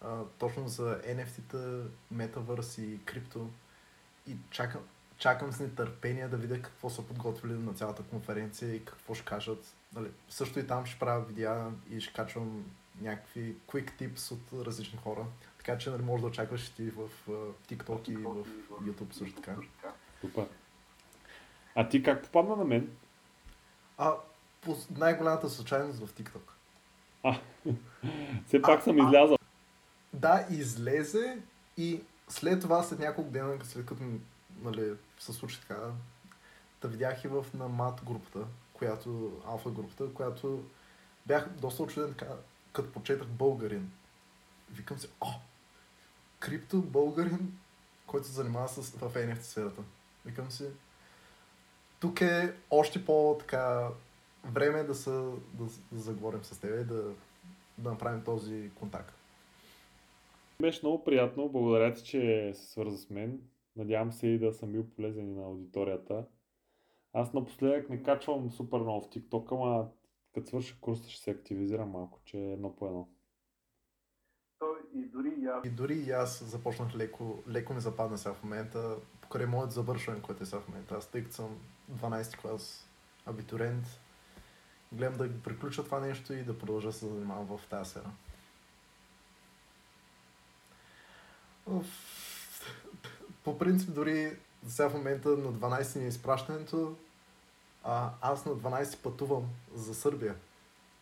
а, 0.00 0.24
точно 0.38 0.68
за 0.68 1.02
NFT-та, 1.02 1.82
Metaverse 2.14 2.82
и 2.82 3.04
крипто 3.04 3.50
и 4.28 4.36
чакам, 4.50 4.82
чакам 5.18 5.52
с 5.52 5.60
нетърпение 5.60 6.28
да 6.28 6.36
видя 6.36 6.62
какво 6.62 6.90
са 6.90 7.06
подготвили 7.06 7.52
на 7.52 7.74
цялата 7.74 8.02
конференция 8.02 8.74
и 8.74 8.84
какво 8.84 9.14
ще 9.14 9.24
кажат. 9.24 9.76
Нали, 9.94 10.10
също 10.28 10.58
и 10.58 10.66
там 10.66 10.86
ще 10.86 10.98
правя 10.98 11.24
видеа 11.24 11.70
и 11.90 12.00
ще 12.00 12.12
качвам 12.12 12.64
някакви 13.00 13.56
quick 13.68 14.00
tips 14.00 14.32
от 14.32 14.66
различни 14.66 14.98
хора. 14.98 15.24
Така 15.58 15.78
че 15.78 15.90
нали, 15.90 16.02
може 16.02 16.20
да 16.20 16.26
очакваш 16.26 16.66
и 16.66 16.74
ти 16.74 16.90
в 16.90 17.08
TikTok 17.68 18.08
и 18.08 18.16
в 18.16 18.44
YouTube 18.70 19.12
също 19.12 19.40
така. 19.40 19.56
Супер. 20.20 20.46
А 21.74 21.88
ти 21.88 22.02
как 22.02 22.22
попадна 22.22 22.56
на 22.56 22.64
мен? 22.64 22.90
А, 23.98 24.14
по 24.60 24.76
най-голямата 24.90 25.50
случайност 25.50 25.98
в 25.98 26.12
TikTok. 26.12 26.40
А, 27.22 27.40
все 28.46 28.62
пак 28.62 28.80
а, 28.80 28.82
съм 28.82 28.98
излязъл. 28.98 29.38
Да, 30.12 30.46
излезе 30.50 31.38
и 31.76 32.00
след 32.28 32.60
това, 32.60 32.82
след 32.82 32.98
няколко 32.98 33.30
дена, 33.30 33.58
след 33.64 33.86
като 33.86 34.02
нали, 34.62 34.92
се 35.18 35.32
случи 35.32 35.60
така, 35.60 35.80
да 36.82 36.88
видях 36.88 37.24
и 37.24 37.28
в 37.28 37.46
на 37.54 37.68
мат 37.68 38.00
групата, 38.04 38.44
която, 38.72 39.40
алфа 39.46 39.70
групата, 39.70 40.14
която 40.14 40.64
бях 41.26 41.48
доста 41.48 41.82
очуден 41.82 42.14
така, 42.14 42.32
като 42.72 42.92
почетах 42.92 43.28
българин. 43.28 43.90
Викам 44.70 44.98
се, 44.98 45.08
о, 45.20 45.28
крипто 46.38 46.82
българин, 46.82 47.58
който 48.06 48.26
се 48.26 48.32
занимава 48.32 48.68
с, 48.68 48.90
в 48.90 49.14
NFT 49.14 49.40
сферата. 49.40 49.82
Викам 50.26 50.50
си, 50.50 50.64
тук 52.00 52.20
е 52.20 52.54
още 52.70 53.04
по-така 53.04 53.88
време 54.44 54.82
да, 54.82 54.94
са, 54.94 55.32
да, 55.54 55.64
да 55.92 56.00
заговорим 56.00 56.44
с 56.44 56.60
теб 56.60 56.88
да, 56.88 57.14
да 57.78 57.90
направим 57.90 58.24
този 58.24 58.70
контакт. 58.74 59.14
Беше 60.62 60.80
много 60.82 61.04
приятно. 61.04 61.48
Благодаря 61.48 61.94
ти, 61.94 62.04
че 62.04 62.52
се 62.54 62.66
свърза 62.66 62.98
с 62.98 63.10
мен. 63.10 63.40
Надявам 63.76 64.12
се 64.12 64.26
и 64.26 64.38
да 64.38 64.52
съм 64.52 64.72
бил 64.72 64.84
полезен 64.84 65.28
и 65.28 65.34
на 65.34 65.44
аудиторията. 65.44 66.24
Аз 67.12 67.32
напоследък 67.32 67.90
не 67.90 68.02
качвам 68.02 68.50
супер 68.50 68.78
много 68.78 69.06
в 69.06 69.10
TikTok, 69.10 69.52
ама 69.52 69.88
като 70.38 70.48
свърша 70.48 70.76
курса 70.80 71.10
ще 71.10 71.22
се 71.22 71.30
активизирам 71.30 71.90
малко, 71.90 72.20
че 72.24 72.38
е 72.38 72.52
едно 72.52 72.76
по 72.76 72.86
едно. 72.86 73.08
и 74.94 75.04
дори 75.04 75.34
и 75.38 75.46
аз, 75.46 75.66
и 75.66 75.70
дори 75.70 75.94
и 75.94 76.10
аз 76.10 76.44
започнах 76.44 76.94
леко, 76.94 77.42
леко 77.48 77.74
ми 77.74 77.80
западна 77.80 78.18
сега 78.18 78.34
в 78.34 78.42
момента, 78.42 78.96
покрай 79.20 79.46
моят 79.46 79.72
завършване, 79.72 80.22
което 80.22 80.42
е 80.42 80.46
сега 80.46 80.60
в 80.60 80.68
момента. 80.68 80.94
Аз 80.94 81.06
тъй 81.06 81.22
като 81.22 81.34
съм 81.34 81.58
12 81.92 82.40
клас 82.40 82.88
абитурент, 83.26 83.84
гледам 84.92 85.16
да 85.18 85.42
приключа 85.42 85.84
това 85.84 86.00
нещо 86.00 86.32
и 86.32 86.44
да 86.44 86.58
продължа 86.58 86.92
се 86.92 87.06
занимавам 87.06 87.58
в 87.58 87.66
тази 87.70 87.90
сфера. 87.90 88.10
По 93.44 93.58
принцип, 93.58 93.94
дори 93.94 94.36
сега 94.68 94.90
в 94.90 94.94
момента 94.94 95.28
на 95.28 95.52
12 95.52 95.98
ни 95.98 96.04
е 96.04 96.08
изпращането, 96.08 96.96
а 97.84 98.10
аз 98.20 98.46
на 98.46 98.52
12 98.52 99.02
пътувам 99.02 99.48
за 99.74 99.94
Сърбия. 99.94 100.36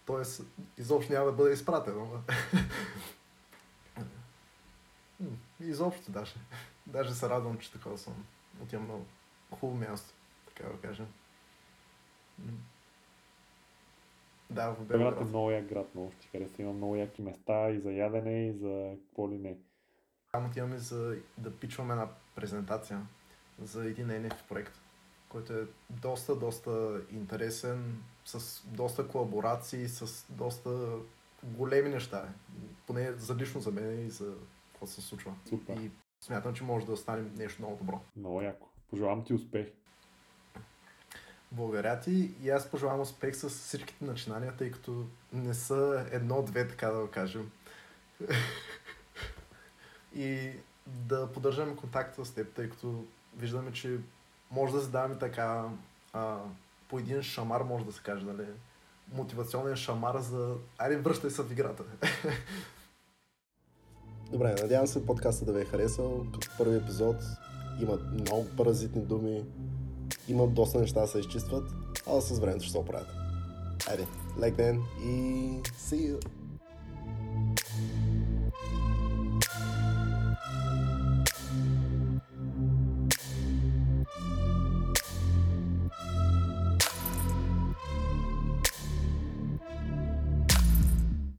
Тоест, 0.07 0.43
изобщо 0.79 1.12
няма 1.12 1.27
да 1.27 1.33
бъде 1.33 1.53
изпратено. 1.53 2.22
изобщо 5.61 6.11
даже. 6.11 6.35
Даже 6.87 7.14
се 7.14 7.29
радвам, 7.29 7.59
че 7.59 7.72
такова 7.72 7.99
съм. 7.99 8.24
Отивам 8.62 8.87
на 8.87 8.95
хубаво 9.57 9.79
място, 9.79 10.14
така 10.47 10.68
да 10.68 10.81
кажем. 10.81 11.07
Да, 14.51 14.70
в 14.70 14.79
Белград. 14.79 14.89
Белград 14.89 15.20
е 15.20 15.24
много 15.24 15.51
як 15.51 15.64
град, 15.66 15.95
много 15.95 16.12
ще 16.18 16.29
хареса. 16.29 16.62
Има 16.62 16.72
много 16.72 16.97
яки 16.97 17.22
места 17.22 17.70
и 17.70 17.81
за 17.81 17.93
ядене, 17.93 18.47
и 18.47 18.53
за 18.53 18.97
какво 19.07 19.31
ли 19.31 19.39
не. 19.39 19.57
Там 20.33 20.47
отиваме 20.47 20.79
за 20.79 21.16
да 21.39 21.57
пичваме 21.57 21.93
една 21.93 22.09
презентация 22.35 23.07
за 23.62 23.87
един 23.87 24.07
NF 24.07 24.43
проект, 24.49 24.81
който 25.37 25.53
е 25.53 25.66
доста, 25.91 26.37
доста 26.37 27.01
интересен, 27.12 28.03
с 28.24 28.62
доста 28.66 29.09
колаборации, 29.09 29.89
с 29.89 30.26
доста 30.28 30.97
големи 31.43 31.89
неща. 31.89 32.28
Поне 32.87 33.12
за 33.12 33.37
лично 33.37 33.61
за 33.61 33.70
мен 33.70 34.07
и 34.07 34.11
за 34.11 34.34
какво 34.72 34.87
се 34.87 35.01
случва. 35.01 35.34
Супер. 35.49 35.76
И 35.76 35.91
смятам, 36.20 36.55
че 36.55 36.64
може 36.64 36.87
да 36.87 36.97
стане 36.97 37.30
нещо 37.37 37.62
много 37.62 37.76
добро. 37.76 38.01
Много 38.16 38.43
яко. 38.43 38.68
Пожелавам 38.91 39.24
ти 39.24 39.34
успех. 39.34 39.66
Благодаря 41.53 42.01
ти 42.01 42.34
и 42.43 42.51
аз 42.51 42.70
пожелавам 42.70 43.01
успех 43.01 43.37
с 43.37 43.49
всичките 43.49 44.05
начинания, 44.05 44.57
тъй 44.57 44.70
като 44.70 45.07
не 45.32 45.55
са 45.55 46.07
едно-две, 46.12 46.68
така 46.68 46.91
да 46.91 47.01
го 47.01 47.11
кажем. 47.11 47.51
и 50.14 50.53
да 50.87 51.32
поддържаме 51.32 51.76
контакт 51.76 52.24
с 52.24 52.34
теб, 52.34 52.53
тъй 52.55 52.70
като 52.70 53.05
виждаме, 53.37 53.72
че 53.72 53.99
може 54.51 54.72
да 54.72 54.80
задаваме 54.80 55.18
така 55.18 55.64
а, 56.12 56.36
по 56.88 56.99
един 56.99 57.22
шамар, 57.22 57.61
може 57.61 57.84
да 57.84 57.92
се 57.92 58.03
каже, 58.03 58.24
нали? 58.24 58.47
Мотивационен 59.14 59.76
шамар 59.76 60.18
за 60.18 60.55
айде 60.78 60.97
връщай 60.97 61.30
се 61.30 61.42
в 61.42 61.53
играта. 61.53 61.82
Добре, 64.32 64.55
надявам 64.62 64.86
се 64.86 65.07
подкаста 65.07 65.44
да 65.44 65.53
ви 65.53 65.61
е 65.61 65.64
харесал. 65.64 66.26
Като 66.32 66.49
първи 66.59 66.76
епизод 66.76 67.16
има 67.80 67.99
много 68.12 68.47
паразитни 68.57 69.03
думи, 69.03 69.44
има 70.28 70.47
доста 70.47 70.80
неща 70.80 71.01
да 71.01 71.07
се 71.07 71.18
изчистват, 71.18 71.70
а 72.07 72.20
с 72.20 72.38
времето 72.38 72.62
ще 72.62 72.72
се 72.72 72.78
оправят. 72.78 73.09
Айде, 73.88 74.07
лек 74.40 74.55
ден 74.55 74.82
и 75.03 75.11
see 75.62 76.12
you! 76.12 76.36